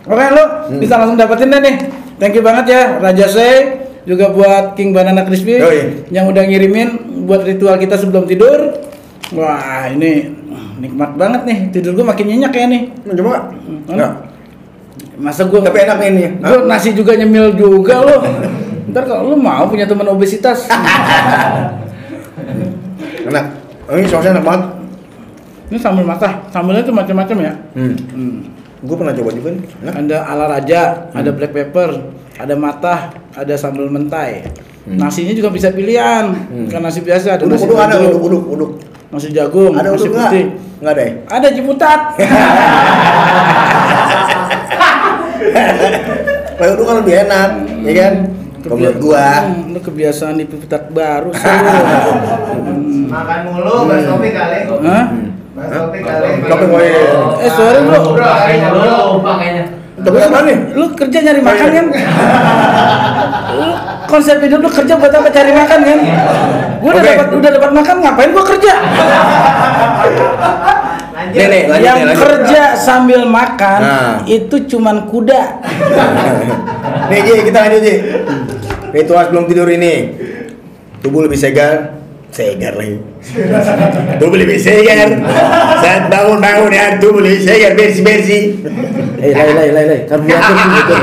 Oke 0.01 0.25
lu 0.33 0.43
bisa 0.81 0.97
langsung 0.97 1.17
dapetin 1.17 1.53
deh 1.53 1.61
nih. 1.61 1.75
Thank 2.17 2.37
you 2.37 2.43
banget 2.45 2.65
ya 2.69 2.81
Raja 3.01 3.25
Sey 3.29 3.55
juga 4.05 4.33
buat 4.33 4.73
King 4.73 4.97
Banana 4.97 5.21
Crispy 5.25 5.61
Yoi. 5.61 6.09
yang 6.09 6.25
udah 6.25 6.41
ngirimin 6.41 7.21
buat 7.29 7.45
ritual 7.45 7.77
kita 7.77 7.97
sebelum 8.01 8.25
tidur. 8.25 8.81
Wah, 9.37 9.85
ini 9.93 10.33
nikmat 10.81 11.13
banget 11.15 11.45
nih. 11.45 11.57
Tidur 11.69 11.93
gua 11.93 12.13
makin 12.13 12.25
nyenyak 12.33 12.53
ya 12.53 12.65
nih. 12.65 12.81
Coba? 13.13 13.53
Hmm. 13.53 13.85
Nggak. 13.85 14.11
Masa 15.21 15.45
gua 15.45 15.61
Tapi 15.61 15.85
enak 15.85 16.01
ini 16.01 16.25
Gua 16.41 16.65
nasi 16.65 16.97
juga 16.97 17.13
nyemil 17.13 17.53
juga 17.53 18.01
lo. 18.01 18.25
Ntar 18.89 19.05
kalau 19.05 19.31
lu 19.31 19.37
mau 19.37 19.69
punya 19.69 19.85
teman 19.85 20.09
obesitas. 20.09 20.65
Enak 23.21 23.45
Ini 23.85 24.07
sausnya 24.09 24.33
enak 24.33 24.43
banget 24.43 24.80
Ini 25.71 25.79
sambal 25.79 26.03
matah. 26.03 26.43
Sambalnya 26.51 26.83
tuh 26.83 26.91
macam-macam 26.91 27.37
ya. 27.39 27.53
Hmm 27.73 27.95
Hmm. 28.11 28.37
Gue 28.81 28.97
pernah 28.97 29.13
coba 29.13 29.29
juga 29.29 29.53
nih 29.53 29.61
Enak 29.79 29.93
Ada 29.95 30.17
ala 30.25 30.45
raja, 30.49 30.81
ada 31.13 31.29
black 31.29 31.53
pepper, 31.53 32.01
ada 32.35 32.55
matah, 32.55 32.99
ada 33.31 33.53
sambal 33.53 33.87
mentai. 33.87 34.49
Nasinya 34.83 35.31
juga 35.31 35.47
bisa 35.47 35.69
pilihan. 35.69 36.33
Bukan 36.65 36.81
nasi 36.81 36.99
biasa, 36.99 37.37
ada 37.37 37.45
Uduk, 37.45 37.55
nasi 37.55 37.65
uduk 37.65 37.77
ada 37.77 37.95
uduk, 38.01 38.19
uduk, 38.19 38.43
uduk, 38.49 38.71
nasi 39.07 39.29
jagung, 39.29 39.71
Ada 39.71 39.87
nasi 39.87 40.01
uduk 40.03 40.17
nggak? 40.17 40.27
putih. 40.27 40.45
Nggak 40.81 40.91
ada 40.91 41.01
ya? 41.01 41.11
Ada 41.29 41.47
ciputat. 41.53 41.99
Kalau 46.57 46.71
uduk 46.75 46.85
kan 46.85 46.95
lebih 46.99 47.15
enak, 47.21 47.49
ya 47.81 47.93
kan? 47.95 48.13
Menurut 48.61 48.97
gua 48.97 49.25
Hmm, 49.41 49.73
lu 49.73 49.79
kebiasaan 49.79 50.37
di 50.37 50.45
ciputat 50.45 50.89
baru. 50.89 51.33
Hmm. 51.33 53.09
Makan 53.13 53.39
mulu, 53.45 53.85
bahas 53.85 54.05
topik 54.07 54.31
kali. 54.31 54.59
Hah? 54.81 55.05
Topik 55.69 56.01
kali. 56.01 56.29
Boleh. 56.65 56.91
Eh 57.41 57.51
sorry 57.51 57.79
bro, 57.85 57.99
Bro, 58.15 58.31
kayaknya 58.41 58.67
bro, 58.73 58.97
lupa 59.19 59.31
kayaknya. 59.37 59.65
Tapi 60.01 60.17
apa 60.17 60.39
nih? 60.49 60.57
lu 60.73 60.85
kerja 60.97 61.17
nyari 61.21 61.41
makan 61.45 61.67
kan? 61.69 61.85
lu 63.53 63.69
konsep 64.09 64.41
hidup 64.41 64.59
lu 64.65 64.69
kerja 64.71 64.97
buat 64.97 65.13
apa 65.13 65.29
cari 65.29 65.51
makan 65.53 65.79
kan? 65.85 65.99
Gua 66.81 66.91
udah 66.97 67.03
dapat 67.05 67.27
udah 67.37 67.49
dapat 67.53 67.71
makan 67.71 67.95
ngapain 68.01 68.29
gua 68.33 68.45
kerja? 68.49 68.73
Lanjut. 71.11 71.37
Nih, 71.37 71.47
nih, 71.53 71.63
lanjut, 71.69 71.85
yang 71.85 71.99
lanjut. 72.01 72.17
kerja 72.17 72.63
sambil 72.73 73.21
makan 73.29 73.79
Nah. 73.79 74.15
itu 74.25 74.55
cuman 74.65 75.05
kuda. 75.05 75.61
Nih 77.13 77.19
Ji, 77.21 77.33
kita 77.45 77.57
lanjut 77.61 77.81
Ji 77.85 77.95
Ritual 78.91 79.23
sebelum 79.29 79.45
tidur 79.45 79.69
ini 79.69 79.93
Tubuh 80.99 81.21
lebih 81.23 81.37
segar 81.37 82.00
Segar 82.31 82.79
lagi. 82.79 82.95
Tubuh 84.17 84.37
lebih 84.39 84.55
segar. 84.55 85.19
Saat 85.83 86.07
bangun-bangun 86.07 86.71
ya, 86.71 86.95
tubuh 86.95 87.19
lebih 87.19 87.43
segar, 87.43 87.75
bersih-bersih. 87.75 88.43
Eh, 89.19 89.35
lay, 89.35 89.51
lay, 89.51 89.69
lay, 89.69 89.85
lay. 89.85 89.99
Karburatorku 90.07 90.63
bocor. 90.71 90.99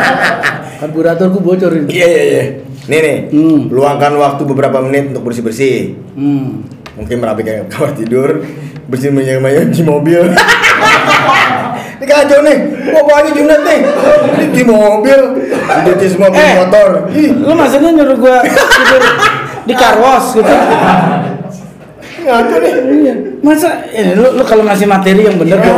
Karburatorku 0.84 1.38
bocor 1.40 1.72
ini. 1.72 1.88
Iya, 1.88 2.06
iya, 2.06 2.22
iya. 2.28 2.44
Nih, 2.84 3.00
nih. 3.00 3.16
Hmm. 3.32 3.58
Luangkan 3.72 4.12
waktu 4.20 4.42
beberapa 4.44 4.84
menit 4.84 5.16
untuk 5.16 5.32
bersih-bersih. 5.32 5.96
Hmm. 6.12 6.68
Mungkin 6.94 7.16
merapikan 7.18 7.64
kamar 7.72 7.96
tidur, 7.96 8.44
bersih 8.86 9.10
menyang-menyang 9.10 9.72
di 9.72 9.80
mobil. 9.82 10.28
Ini 11.94 12.04
kacau 12.04 12.44
nih, 12.44 12.58
mau 12.90 13.06
pagi 13.06 13.32
Jumat 13.32 13.64
nih 13.64 13.80
Ini 14.34 14.44
di 14.50 14.62
mobil, 14.66 15.20
cuci 15.62 16.06
semua 16.10 16.26
Eh. 16.34 16.52
motor 16.58 17.06
Ih, 17.14 17.30
Lu 17.32 17.54
maksudnya 17.54 17.94
nyuruh 17.94 18.18
gua 18.18 18.42
tidur 18.44 19.00
di 19.64 19.74
karwas 19.74 20.24
gitu? 20.36 20.54
ngaco 22.24 22.56
nih 22.56 22.72
Iya. 23.04 23.14
Masa 23.44 23.84
ini 23.92 24.16
lu, 24.16 24.40
lu 24.40 24.42
kalau 24.48 24.64
ngasih 24.64 24.88
materi 24.88 25.28
yang 25.28 25.36
bener 25.36 25.60
dong. 25.60 25.76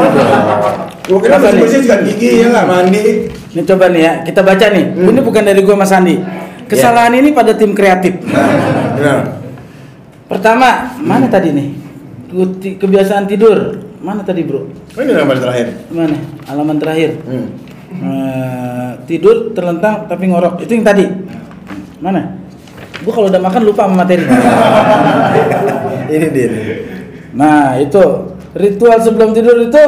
Gue 1.07 1.19
kira 1.23 1.39
sikat 1.43 2.01
gigi 2.07 2.43
ya 2.43 2.51
nggak 2.51 2.67
mandi 2.67 3.31
Ini 3.55 3.63
coba 3.67 3.91
nih 3.91 4.03
ya, 4.03 4.13
kita 4.23 4.41
baca 4.47 4.67
nih. 4.71 4.85
Ini 4.95 5.21
bukan 5.25 5.43
dari 5.43 5.61
gua 5.65 5.81
Mas 5.81 5.91
Andi. 5.91 6.21
Kesalahan 6.67 7.15
ini 7.17 7.33
pada 7.33 7.57
tim 7.57 7.73
kreatif. 7.73 8.21
Nah, 8.27 9.23
Pertama, 10.27 10.93
mana 10.99 11.31
tadi 11.31 11.55
nih? 11.55 11.69
Kebiasaan 12.77 13.31
tidur. 13.31 13.81
Mana 14.03 14.21
tadi, 14.27 14.43
Bro? 14.45 14.69
ini 14.99 15.15
yang 15.15 15.27
paling 15.27 15.43
terakhir 15.43 15.67
Mana? 15.89 16.19
Halaman 16.47 16.77
terakhir. 16.79 17.11
hmm. 17.23 17.49
Eh, 17.97 18.91
tidur 19.09 19.57
terlentang 19.57 20.05
tapi 20.05 20.29
ngorok. 20.29 20.61
Itu 20.61 20.75
yang 20.77 20.85
tadi. 20.85 21.07
Mana? 22.03 22.46
Gua 23.07 23.13
kalau 23.15 23.31
udah 23.31 23.39
makan 23.39 23.63
lupa 23.63 23.87
sama 23.87 24.03
materi. 24.03 24.27
Ini 26.11 26.27
dia 26.35 26.49
Nah, 27.39 27.79
itu 27.79 28.03
ritual 28.57 28.99
sebelum 28.99 29.31
tidur 29.31 29.55
itu 29.63 29.83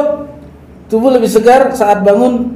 tubuh 0.87 1.11
lebih 1.11 1.27
segar 1.27 1.75
saat 1.75 1.99
bangun 1.99 2.47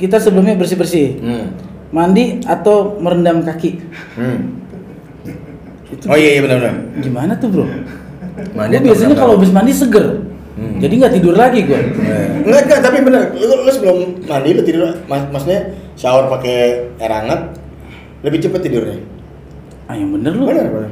kita 0.00 0.16
sebelumnya 0.16 0.56
bersih-bersih. 0.56 1.20
hmm. 1.20 1.46
Mandi 1.92 2.40
atau 2.48 2.96
merendam 2.96 3.44
kaki. 3.44 3.82
Hmm. 4.16 4.62
Itu 5.92 6.06
Oh 6.08 6.16
iya, 6.16 6.38
iya 6.38 6.40
benar-benar 6.48 6.74
gimana 7.02 7.32
tuh, 7.36 7.48
Bro? 7.52 7.66
Mandi 8.56 8.74
Gua 8.80 8.86
biasanya 8.88 9.16
kalau 9.20 9.36
habis 9.36 9.52
mandi 9.52 9.74
seger. 9.76 10.24
Hmm. 10.56 10.80
Jadi 10.80 10.94
nggak 10.96 11.12
tidur 11.20 11.34
lagi 11.36 11.60
gua. 11.68 11.80
Enggak, 12.46 12.60
enggak, 12.64 12.80
tapi 12.80 12.98
bener. 13.04 13.22
Lu, 13.36 13.68
lu 13.68 13.70
sebelum 13.74 13.98
mandi 14.24 14.48
lu 14.56 14.62
tidur, 14.64 14.96
mak 15.10 15.28
maksudnya 15.28 15.76
shower 15.98 16.30
pakai 16.32 16.88
air 16.96 17.12
hangat, 17.12 17.58
lebih 18.24 18.38
cepet 18.38 18.60
tidurnya. 18.64 18.98
Ah, 19.90 19.98
yang 19.98 20.14
bener 20.14 20.30
lu. 20.30 20.46
Bener, 20.46 20.66
bener. 20.70 20.90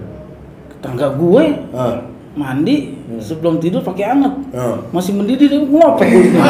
Tetangga 0.75 1.15
gue 1.15 1.45
Ah, 1.71 2.03
mandi 2.35 2.99
sebelum 3.19 3.63
tidur 3.63 3.79
pakai 3.81 4.11
anget. 4.11 4.35
ah. 4.53 4.83
Masih 4.91 5.15
mendidih 5.15 5.47
dia 5.47 5.61
ngelopek 5.61 6.07
kulitnya. 6.09 6.43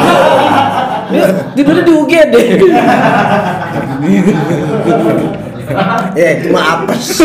dia 1.13 1.25
tidurnya 1.53 1.83
di 1.85 1.93
UGD. 1.93 2.35
Eh, 6.17 6.41
cuma 6.41 6.81
apes. 6.81 7.21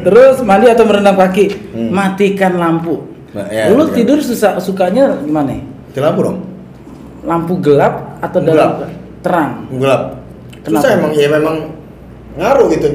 Terus 0.00 0.36
mandi 0.40 0.66
atau 0.66 0.88
merendam 0.88 1.12
kaki, 1.12 1.44
Hmm. 1.70 1.92
matikan 1.92 2.56
lampu. 2.56 3.04
Nah, 3.36 3.52
ya, 3.52 3.68
Lu 3.68 3.84
ya. 3.84 3.92
tidur 3.92 4.16
susah 4.16 4.56
sukanya 4.56 5.20
gimana? 5.20 5.60
Lampu 5.92 6.20
dong. 6.24 6.38
Lampu 7.20 7.60
gelap 7.60 8.16
atau 8.18 8.40
Gelap. 8.40 8.48
dalam 8.48 8.70
terang? 9.20 9.50
Gelap. 9.76 10.02
Kenapa? 10.64 10.80
Susah 10.80 10.90
emang, 10.96 11.12
ya 11.12 11.28
memang 11.28 11.56
ngaruh 12.40 12.66
gitu. 12.72 12.88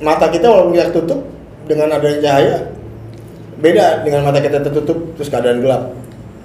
Mata 0.00 0.26
kita 0.28 0.48
walaupun 0.48 0.72
kita 0.72 0.88
tutup 0.90 1.20
dengan 1.64 1.92
adanya 1.92 2.18
cahaya 2.20 2.56
beda 3.60 4.00
dengan 4.00 4.24
mata 4.24 4.40
kita 4.40 4.58
tertutup 4.58 4.96
terus 5.14 5.28
keadaan 5.28 5.60
gelap. 5.60 5.92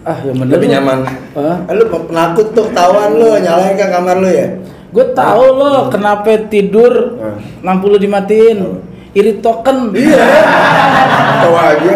Ah, 0.04 0.20
yang 0.22 0.38
bener. 0.38 0.60
Lebih 0.60 0.68
lu. 0.70 0.74
nyaman. 0.78 0.98
Hah? 1.34 1.58
Eh, 1.66 1.74
lu 1.74 1.88
penakut 1.88 2.52
tuh 2.52 2.68
ketahuan 2.70 3.16
lu 3.16 3.32
nyalain 3.40 3.74
kan 3.74 3.90
kamar 3.90 4.20
lu 4.20 4.30
ya. 4.30 4.48
Gue 4.92 5.06
tahu 5.12 5.44
lo 5.56 5.88
kenapa 5.90 6.36
tidur 6.46 7.16
Hmm. 7.18 7.40
lampu 7.64 7.88
lu 7.88 7.98
dimatiin. 7.98 8.60
Iri 9.16 9.40
token. 9.40 9.96
Iya. 9.96 10.20
Tahu 11.42 11.56
aja. 11.56 11.94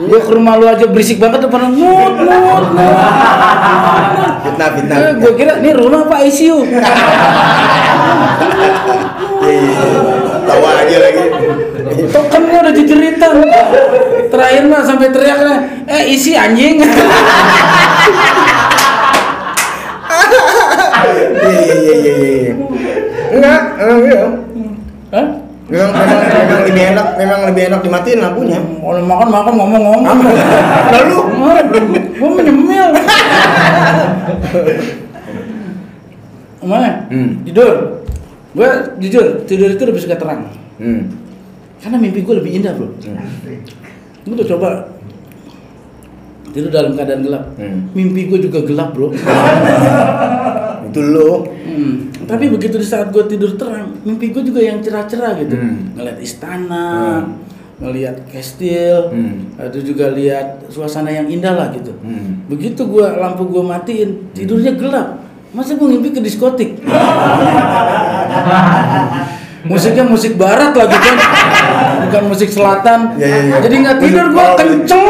Gue 0.00 0.18
ke 0.18 0.30
rumah 0.30 0.54
lu 0.54 0.64
aja 0.64 0.86
berisik 0.86 1.18
banget 1.18 1.44
depan 1.44 1.66
mut 1.68 2.14
mut 2.16 2.38
mut. 2.40 2.64
Fitnah, 4.40 4.68
fitnah. 4.72 4.96
Eh, 4.96 5.12
gue 5.18 5.32
kira 5.34 5.58
ini 5.58 5.70
rumah 5.74 6.06
apa 6.06 6.22
ICU. 6.24 6.58
Iya, 9.40 9.56
iya. 9.56 10.09
Tahu 10.50 10.66
aja 10.66 10.96
lagi. 10.98 11.24
Tokennya 12.10 12.58
udah 12.66 12.74
dijeritan. 12.74 13.32
Terakhir 14.30 14.64
mah 14.66 14.82
sampai 14.82 15.10
teriaknya, 15.14 15.56
eh 15.86 16.02
isi 16.10 16.34
anjing. 16.34 16.82
Iya, 21.40 21.74
iya, 21.74 21.94
iya, 21.96 22.14
iya. 22.20 22.52
Enggak, 23.32 23.60
emang 23.80 24.00
iya. 24.04 24.22
Hah? 25.10 25.26
Memang, 25.70 25.90
memang, 25.94 26.18
memang 26.28 26.60
lebih 26.66 26.84
enak, 26.92 27.08
memang 27.14 27.40
lebih 27.50 27.62
enak 27.70 27.80
dimatiin 27.82 28.20
lampunya. 28.20 28.58
Kalau 28.60 29.02
makan 29.06 29.28
makan 29.30 29.54
ngomong 29.54 29.82
ngomong. 29.86 30.18
Lalu, 30.92 31.18
gue 32.20 32.30
menyemil. 32.36 32.88
Mana? 36.70 37.08
Hmm. 37.08 37.40
Tidur. 37.42 37.99
Gue 38.50 38.68
jujur 38.98 39.46
tidur 39.46 39.70
itu 39.70 39.82
lebih 39.84 40.00
suka 40.02 40.16
terang. 40.18 40.50
hmm. 40.78 41.02
Karena 41.80 41.96
mimpi 41.96 42.20
gue 42.20 42.34
lebih 42.36 42.52
indah 42.60 42.76
bro. 42.76 42.92
Gue 44.20 44.32
udah 44.36 44.48
coba 44.48 44.68
tidur 46.50 46.68
dalam 46.68 46.92
keadaan 46.92 47.22
gelap. 47.22 47.44
Hmm. 47.56 47.88
Mimpi 47.94 48.26
gue 48.26 48.38
juga 48.42 48.60
gelap 48.60 48.92
bro. 48.92 49.14
itu 50.90 51.00
lo. 51.00 51.46
Hmm. 51.62 52.10
Tapi 52.26 52.50
begitu 52.50 52.76
di 52.76 52.86
saat 52.86 53.10
gue 53.10 53.22
tidur 53.26 53.54
terang, 53.54 53.96
mimpi 54.02 54.30
gue 54.30 54.42
juga 54.42 54.60
yang 54.60 54.82
cerah-cerah 54.82 55.38
gitu. 55.40 55.54
Hmm. 55.56 55.94
Ngeliat 55.94 56.18
istana, 56.18 57.26
ngeliat 57.80 58.28
kastil, 58.28 59.08
Hmm. 59.08 59.56
itu 59.56 59.94
juga 59.94 60.10
lihat 60.12 60.68
suasana 60.68 61.08
yang 61.08 61.30
indah 61.30 61.54
lah 61.54 61.70
gitu. 61.72 61.94
Hmm. 62.02 62.44
Begitu 62.50 62.82
gue 62.84 63.06
lampu 63.16 63.46
gue 63.46 63.62
matiin, 63.62 64.30
tidurnya 64.34 64.74
gelap. 64.76 65.08
Masa 65.50 65.74
gue 65.74 65.82
ngimpi 65.82 66.14
ke 66.14 66.20
diskotik? 66.22 66.78
Musiknya 69.60 70.06
musik 70.06 70.38
barat 70.40 70.72
lagi 70.72 70.96
kan, 70.96 71.16
bukan 72.08 72.22
musik 72.32 72.48
selatan. 72.48 73.18
Ya, 73.20 73.28
ya, 73.28 73.40
ya. 73.44 73.56
Jadi 73.60 73.74
nggak 73.82 73.96
tidur 74.00 74.26
gue 74.32 74.46
kenceng. 74.56 75.04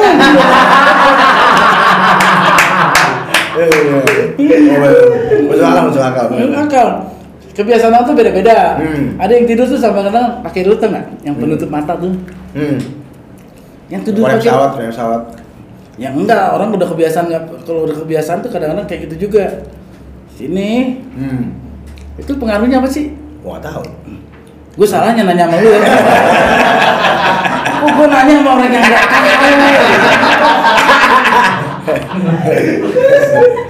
Eh, 3.61 3.68
iya. 4.42 4.74
Oh, 4.81 5.55
Masuk 5.55 5.64
akal, 5.64 5.83
masuk 5.87 6.03
akal. 6.03 6.24
Masuk 6.33 6.57
akal. 6.57 6.88
Kebiasaan 7.50 7.92
orang 7.92 8.05
tuh 8.09 8.14
beda-beda. 8.16 8.59
Hmm. 8.81 9.20
Ada 9.20 9.33
yang 9.37 9.46
tidur 9.46 9.66
tuh 9.68 9.76
sama 9.76 10.00
kadang 10.09 10.40
pakai 10.40 10.64
rute 10.64 10.87
nggak? 10.88 11.07
Yang 11.22 11.35
penutup 11.37 11.68
mata 11.68 11.92
tuh. 11.94 12.12
Hmm. 12.57 12.79
Yang 13.92 14.03
tidur 14.11 14.22
pakai 14.24 14.40
pesawat, 14.40 14.70
pesawat. 14.81 15.22
yang 16.00 16.16
enggak 16.16 16.57
orang 16.57 16.72
udah 16.72 16.88
kebiasaan 16.88 17.29
nggak 17.29 17.42
kalau 17.68 17.85
udah 17.85 17.92
kebiasaan 18.00 18.40
tuh 18.40 18.48
kadang-kadang 18.48 18.88
kayak 18.88 19.05
gitu 19.05 19.29
juga 19.29 19.68
sini 20.40 20.96
Hmm. 21.12 21.53
itu 22.16 22.33
pengaruhnya 22.35 22.81
apa 22.81 22.88
sih 22.88 23.12
Gua 23.40 23.57
tahu. 23.57 23.85
gue 24.70 24.87
salahnya 24.87 25.24
nanya 25.24 25.44
sama 25.44 25.57
lu 25.59 25.68
ya 25.68 25.81
oh 27.81 27.90
gue 27.90 28.07
nanya 28.07 28.33
sama 28.38 28.50
orang 28.55 28.70
yang 28.70 28.81
nggak 28.81 29.07
tahu 29.07 29.29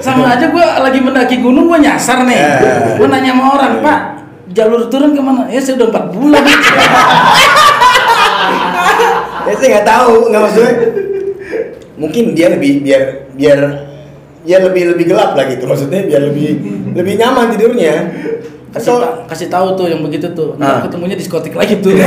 sama 0.01 0.25
aja 0.35 0.47
gue 0.49 0.65
lagi 0.81 1.01
mendaki 1.01 1.37
gunung 1.39 1.67
gue 1.67 1.79
nyasar 1.81 2.25
nih 2.25 2.37
Ya. 2.37 2.55
gue 2.97 3.07
nanya 3.07 3.33
sama 3.35 3.45
orang 3.55 3.73
pak 3.81 3.99
jalur 4.51 4.87
turun 4.87 5.15
ke 5.15 5.23
mana 5.23 5.47
ya 5.47 5.59
saya 5.59 5.79
udah 5.79 5.89
empat 5.89 6.05
bulan 6.11 6.45
Ya 9.41 9.57
saya 9.57 9.69
nggak 9.73 9.89
tahu, 9.89 10.31
nggak 10.31 10.43
maksudnya. 10.47 10.73
Mungkin 11.99 12.25
dia 12.39 12.55
lebih 12.55 12.87
biar 12.87 13.03
biar 13.35 13.59
ya 14.43 14.59
lebih 14.59 14.83
lebih 14.91 15.05
gelap 15.07 15.33
lah 15.33 15.45
gitu 15.47 15.65
maksudnya 15.65 16.01
biar 16.03 16.23
lebih 16.27 16.49
lebih 16.99 17.15
nyaman 17.17 17.53
tidurnya. 17.53 17.95
kasih 18.71 18.87
Atau 18.89 19.03
ta- 19.03 19.17
kasih 19.27 19.49
tahu 19.49 19.75
tuh 19.75 19.87
yang 19.87 19.99
begitu 20.01 20.31
tuh 20.31 20.55
Ah. 20.55 20.79
Ntar 20.79 20.87
ketemunya 20.87 21.15
diskotik 21.15 21.53
lagi 21.53 21.79
tuh 21.79 21.91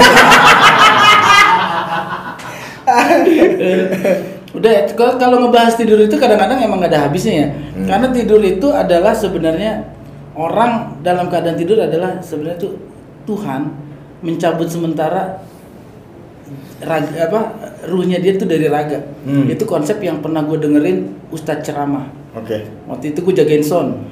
udah 4.53 4.71
kalau 4.93 5.17
kalau 5.17 5.37
ngebahas 5.41 5.73
tidur 5.73 5.97
itu 5.97 6.13
kadang-kadang 6.15 6.61
emang 6.61 6.77
gak 6.79 6.91
ada 6.91 7.01
habisnya 7.03 7.33
ya 7.35 7.47
Hmm. 7.73 7.89
karena 7.89 8.07
tidur 8.07 8.37
itu 8.39 8.67
adalah 8.69 9.11
sebenarnya 9.11 9.81
orang 10.31 11.01
dalam 11.01 11.25
keadaan 11.25 11.57
tidur 11.57 11.75
adalah 11.79 12.21
sebenarnya 12.21 12.61
tuh 12.61 12.77
Tuhan 13.23 13.73
mencabut 14.21 14.67
sementara 14.67 15.41
raga 16.79 17.17
apa 17.23 17.39
ruhnya 17.83 18.19
dia 18.19 18.35
tuh 18.35 18.45
dari 18.45 18.67
raga 18.67 19.01
Hmm. 19.23 19.49
itu 19.49 19.65
konsep 19.65 19.97
yang 19.99 20.21
pernah 20.21 20.43
gue 20.43 20.55
dengerin 20.55 20.97
Ustadz 21.27 21.65
ceramah 21.65 22.07
Oke. 22.33 22.57
Waktu 22.89 23.13
itu 23.13 23.19
gue 23.21 23.33
jagain 23.37 23.61
son. 23.61 24.09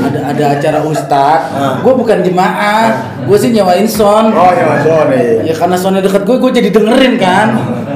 ada 0.00 0.20
ada 0.32 0.44
acara 0.56 0.80
ustad, 0.80 1.40
Ah. 1.52 1.76
gue 1.84 1.92
bukan 1.92 2.24
jemaah, 2.24 2.88
gue 3.28 3.36
sih 3.36 3.52
nyewain 3.52 3.84
son. 3.84 4.32
Oh 4.32 4.50
ya 4.50 4.64
Mas 4.64 4.80
Sony. 4.82 5.44
Ya 5.44 5.52
karena 5.52 5.76
sonnya 5.76 6.00
deket 6.00 6.24
gue, 6.24 6.36
gue 6.40 6.50
jadi 6.50 6.68
dengerin 6.72 7.14
kan. 7.16 7.48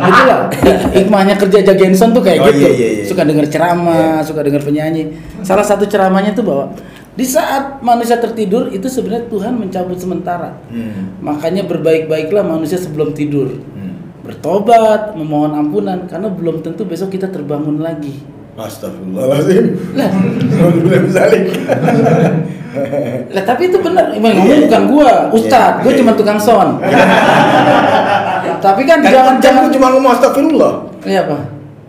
Itulah 0.04 0.38
hikmahnya 1.00 1.40
kerja 1.40 1.64
jagain 1.64 1.96
son 1.96 2.12
tuh 2.12 2.20
kayak 2.20 2.44
Oh, 2.44 2.46
gitu. 2.52 2.60
iya, 2.60 2.70
iya, 2.70 2.88
iya. 3.00 3.04
Suka 3.08 3.24
denger 3.24 3.48
ceramah, 3.48 4.20
suka 4.20 4.44
denger 4.44 4.60
penyanyi. 4.60 5.16
Salah 5.40 5.64
satu 5.64 5.88
ceramahnya 5.88 6.36
tuh 6.36 6.44
bahwa 6.44 6.76
di 7.14 7.24
saat 7.24 7.80
manusia 7.80 8.20
tertidur 8.20 8.68
itu 8.68 8.84
sebenarnya 8.84 9.24
Tuhan 9.26 9.56
mencabut 9.56 9.96
sementara. 9.96 10.60
Hmm. 10.68 11.16
Makanya 11.24 11.64
berbaik-baiklah 11.64 12.44
manusia 12.44 12.76
sebelum 12.76 13.16
tidur. 13.16 13.48
Bertobat, 14.20 15.16
memohon 15.16 15.52
ampunan 15.52 16.04
karena 16.04 16.28
belum 16.28 16.60
tentu 16.60 16.84
besok 16.84 17.12
kita 17.12 17.28
terbangun 17.28 17.80
lagi. 17.80 18.20
Astagfirullahaladzim. 18.54 19.64
Lah, 19.98 20.10
lah 23.30 23.42
tapi 23.42 23.62
itu 23.66 23.78
benar. 23.82 24.14
Emang 24.14 24.34
ngomong 24.34 24.60
bukan 24.66 24.82
gua, 24.90 25.10
ustad, 25.30 25.82
gua 25.82 25.90
Iya. 25.90 25.98
cuma 26.02 26.12
tukang 26.14 26.38
son. 26.38 26.78
tapi 28.64 28.82
kan 28.86 29.02
Kan 29.02 29.10
jangan 29.10 29.34
jangan 29.38 29.42
jangan 29.42 29.64
cuma 29.70 29.86
ngomong 29.94 30.10
astagfirullah. 30.14 30.72
Iya 31.02 31.26
apa? 31.26 31.38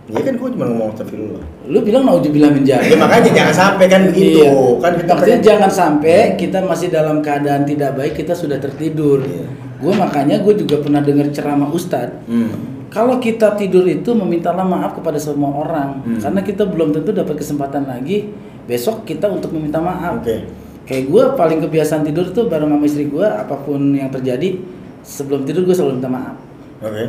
Iya 0.05 0.22
kan 0.22 0.34
gua 0.38 0.49
cuma 0.51 0.66
ngomong 0.68 0.88
astagfirullah. 0.91 1.41
Lu 1.66 1.80
bilang 1.82 2.03
naujubillah 2.05 2.49
min 2.49 2.61
Ya 2.61 2.82
dzalik. 2.82 2.97
makanya 2.97 3.30
jangan 3.34 3.55
sampai 3.55 3.86
kan 3.86 4.01
begitu. 4.09 4.39
Iya. 4.41 4.51
Kan 4.82 4.91
kita 4.95 5.11
Maksudnya 5.11 5.38
pengen- 5.38 5.45
jangan 5.45 5.72
sampai 5.72 6.18
kita 6.36 6.57
masih 6.61 6.88
dalam 6.89 7.18
keadaan 7.22 7.63
tidak 7.63 7.93
baik 7.93 8.13
kita 8.16 8.34
sudah 8.34 8.57
tertidur. 8.57 9.22
Iya. 9.22 9.45
Gue 9.76 9.93
makanya 9.93 10.41
gue 10.41 10.53
juga 10.55 10.82
pernah 10.82 11.01
dengar 11.01 11.30
ceramah 11.30 11.70
ustadz. 11.70 12.26
Hmm. 12.26 12.74
Kalau 12.96 13.20
kita 13.20 13.60
tidur 13.60 13.84
itu 13.84 14.16
memintalah 14.16 14.64
maaf 14.64 14.96
kepada 14.96 15.20
semua 15.20 15.52
orang 15.52 16.00
Hmm. 16.00 16.16
karena 16.24 16.39
kita 16.39 16.64
belum 16.64 16.96
tentu 16.96 17.12
dapat 17.12 17.36
kesempatan 17.36 17.84
lagi 17.84 18.32
besok 18.64 19.04
kita 19.04 19.28
untuk 19.28 19.52
meminta 19.52 19.84
maaf. 19.84 20.24
Oke. 20.24 20.48
Kayak 20.88 21.04
gue 21.12 21.24
paling 21.36 21.60
kebiasaan 21.60 22.08
tidur 22.08 22.32
tuh 22.32 22.48
bareng 22.48 22.72
sama 22.72 22.86
istri 22.88 23.12
gue 23.12 23.26
apa 23.26 23.52
pun 23.60 23.91
yang 23.91 24.08
terjadi 24.08 24.64
sebelum 25.04 25.43
tidur 25.43 25.68
gue 25.68 25.76
selalu 25.76 26.00
minta 26.00 26.08
maaf. 26.08 26.38
Oke. 26.80 27.04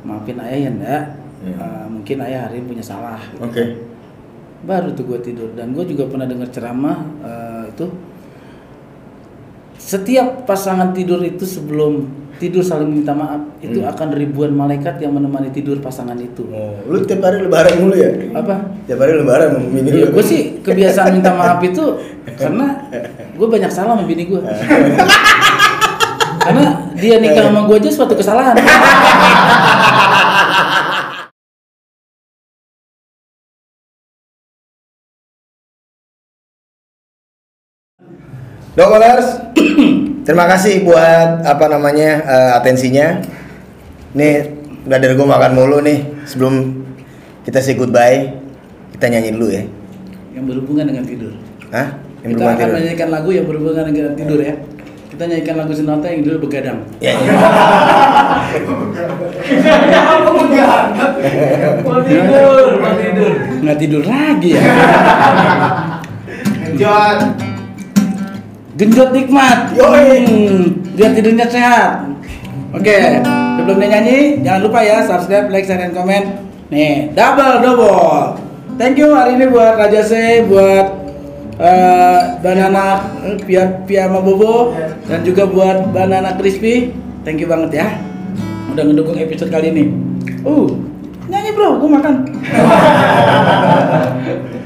Maafin 0.00 0.38
ayah 0.40 0.58
ya 0.64 0.70
enggak. 0.72 1.02
Hmm. 1.38 1.54
Eh, 1.54 1.86
mungkin 1.92 2.16
ayah 2.24 2.40
hari 2.48 2.58
ini 2.58 2.66
punya 2.66 2.82
salah. 2.82 3.20
gitu. 3.28 3.44
Oke. 3.44 3.62
Baru 4.58 4.90
tuh 4.90 5.04
gue 5.06 5.18
tidur 5.22 5.52
dan 5.52 5.70
gue 5.70 5.84
juga 5.84 6.08
pernah 6.08 6.24
dengar 6.24 6.48
ceramah 6.48 6.98
eh, 7.20 7.62
itu 7.68 7.84
setiap 9.78 10.44
pasangan 10.44 10.90
tidur 10.90 11.22
itu 11.22 11.42
sebelum 11.42 12.06
tidur 12.36 12.60
saling 12.60 12.92
minta 12.92 13.10
maaf 13.10 13.40
itu 13.58 13.78
Hmm. 13.78 13.88
akan 13.88 14.08
ribuan 14.12 14.52
malaikat 14.52 14.98
yang 14.98 15.10
menemani 15.10 15.48
tidur 15.48 15.78
pasangan 15.78 16.14
itu. 16.14 16.44
Oh, 16.48 16.76
lu 16.84 17.02
tiap 17.02 17.20
hari 17.20 17.40
lebaran 17.40 17.72
mulu 17.78 17.94
ya? 17.94 18.08
Apa? 18.32 18.54
Tiap 18.84 18.96
hari 18.96 19.12
lebaran 19.16 19.48
mini 19.64 19.88
Ya, 19.90 20.06
gue 20.06 20.22
sih 20.22 20.60
kebiasaan 20.60 21.14
minta 21.14 21.32
maaf 21.32 21.58
itu 21.60 21.82
karena 22.40 22.90
gue 23.32 23.46
banyak 23.48 23.70
salah 23.70 23.94
sama 23.94 24.04
bini 24.04 24.26
gue. 24.26 24.38
karena 26.38 26.64
dia 26.94 27.18
nikah 27.18 27.44
sama 27.44 27.64
gue 27.64 27.76
aja 27.76 27.90
suatu 27.90 28.14
kesalahan. 28.14 28.54
Dokterers, 38.76 39.37
terima 40.28 40.44
kasih 40.44 40.84
buat 40.84 41.40
apa 41.40 41.64
namanya 41.72 42.20
eh, 42.20 42.50
atensinya. 42.60 43.24
Nih, 44.12 44.44
brother 44.84 45.16
gue 45.16 45.24
makan 45.24 45.52
mulu 45.56 45.80
nih. 45.80 46.04
Sebelum 46.28 46.84
kita 47.48 47.64
say 47.64 47.72
goodbye, 47.80 48.36
kita 48.92 49.08
nyanyi 49.08 49.32
dulu 49.32 49.48
ya. 49.48 49.64
yang 50.36 50.44
berhubungan 50.44 50.84
dengan 50.84 51.02
tidur. 51.08 51.32
Hah? 51.72 51.96
Yang 52.20 52.30
Kita 52.36 52.42
akan 52.44 52.54
tidur? 52.60 52.74
menyanyikan 52.76 53.08
lagu 53.08 53.30
yang 53.32 53.46
berhubungan 53.48 53.84
dengan 53.88 54.12
tidur 54.14 54.38
ya. 54.44 54.54
Kita 55.08 55.22
nyanyikan 55.26 55.56
lagu 55.56 55.72
Sinata 55.72 56.06
yang 56.12 56.22
dulu 56.22 56.36
begadang. 56.46 56.78
Ya, 57.00 57.16
ya. 57.16 57.32
Mau 61.82 62.00
tidur, 62.04 62.66
mau 62.78 62.92
tidur. 62.94 63.32
Nggak 63.64 63.78
tidur 63.80 64.02
lagi 64.04 64.50
ya. 64.54 64.62
Genjot. 66.68 67.47
Genjot 68.78 69.10
nikmat. 69.10 69.74
Yoi. 69.74 70.22
Hmm, 70.22 70.64
biar 70.94 71.10
tidurnya 71.10 71.50
sehat. 71.50 72.06
Oke, 72.70 72.94
sebelum 73.58 73.82
dia 73.82 73.88
nyanyi, 73.98 74.38
jangan 74.46 74.60
lupa 74.70 74.86
ya 74.86 75.02
subscribe, 75.02 75.50
like, 75.50 75.66
share, 75.66 75.82
dan 75.82 75.90
komen. 75.90 76.46
Nih, 76.70 77.10
double 77.10 77.58
double. 77.58 78.38
Thank 78.78 79.02
you 79.02 79.10
hari 79.10 79.34
ini 79.34 79.50
buat 79.50 79.74
Raja 79.74 80.06
C, 80.06 80.46
buat 80.46 80.86
eh, 81.58 82.20
Banana 82.38 83.02
eh, 83.26 83.34
Pia 83.42 83.82
Pia 83.82 84.06
Bobo 84.06 84.70
dan 85.10 85.26
juga 85.26 85.50
buat 85.50 85.90
Banana 85.90 86.38
Crispy. 86.38 86.94
Thank 87.26 87.42
you 87.42 87.50
banget 87.50 87.82
ya. 87.82 87.98
Udah 88.70 88.84
ngedukung 88.86 89.18
episode 89.18 89.50
kali 89.50 89.74
ini. 89.74 89.90
Uh, 90.46 90.70
nyanyi 91.26 91.50
bro, 91.50 91.82
gue 91.82 91.90
makan. 91.90 92.14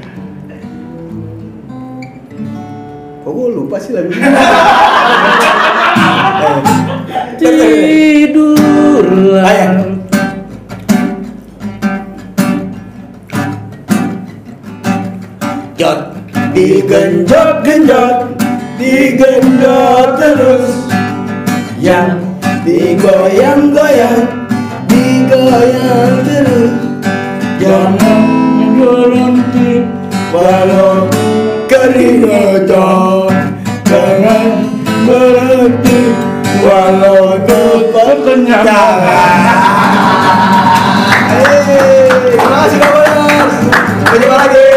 Kok 3.23 3.31
gue 3.31 3.49
lupa 3.55 3.79
sih 3.79 3.95
lagu 3.95 4.11
Tidurlah. 7.39 9.47
Ayah. 9.47 9.71
Jot. 15.79 15.99
Digenjot-genjot 16.51 18.35
digenjot 18.75 20.09
terus. 20.19 20.83
Yang 21.79 22.27
digoyang-goyang. 22.67 24.51
Digoyang 24.91 26.15
terus. 26.27 26.75
Jangan 27.55 28.19
berhenti 28.75 29.87
walau 30.35 31.07
keringetan 31.73 33.33
jangan 33.89 34.49
berhenti 35.09 36.13
walau 36.61 37.33
tetap 37.41 38.17
kenyang 38.21 38.69
terima 41.33 42.61
kasih 42.61 42.77
kabar. 42.77 43.09
Sampai 44.05 44.17
jumpa 44.21 44.37
lagi. 44.37 44.69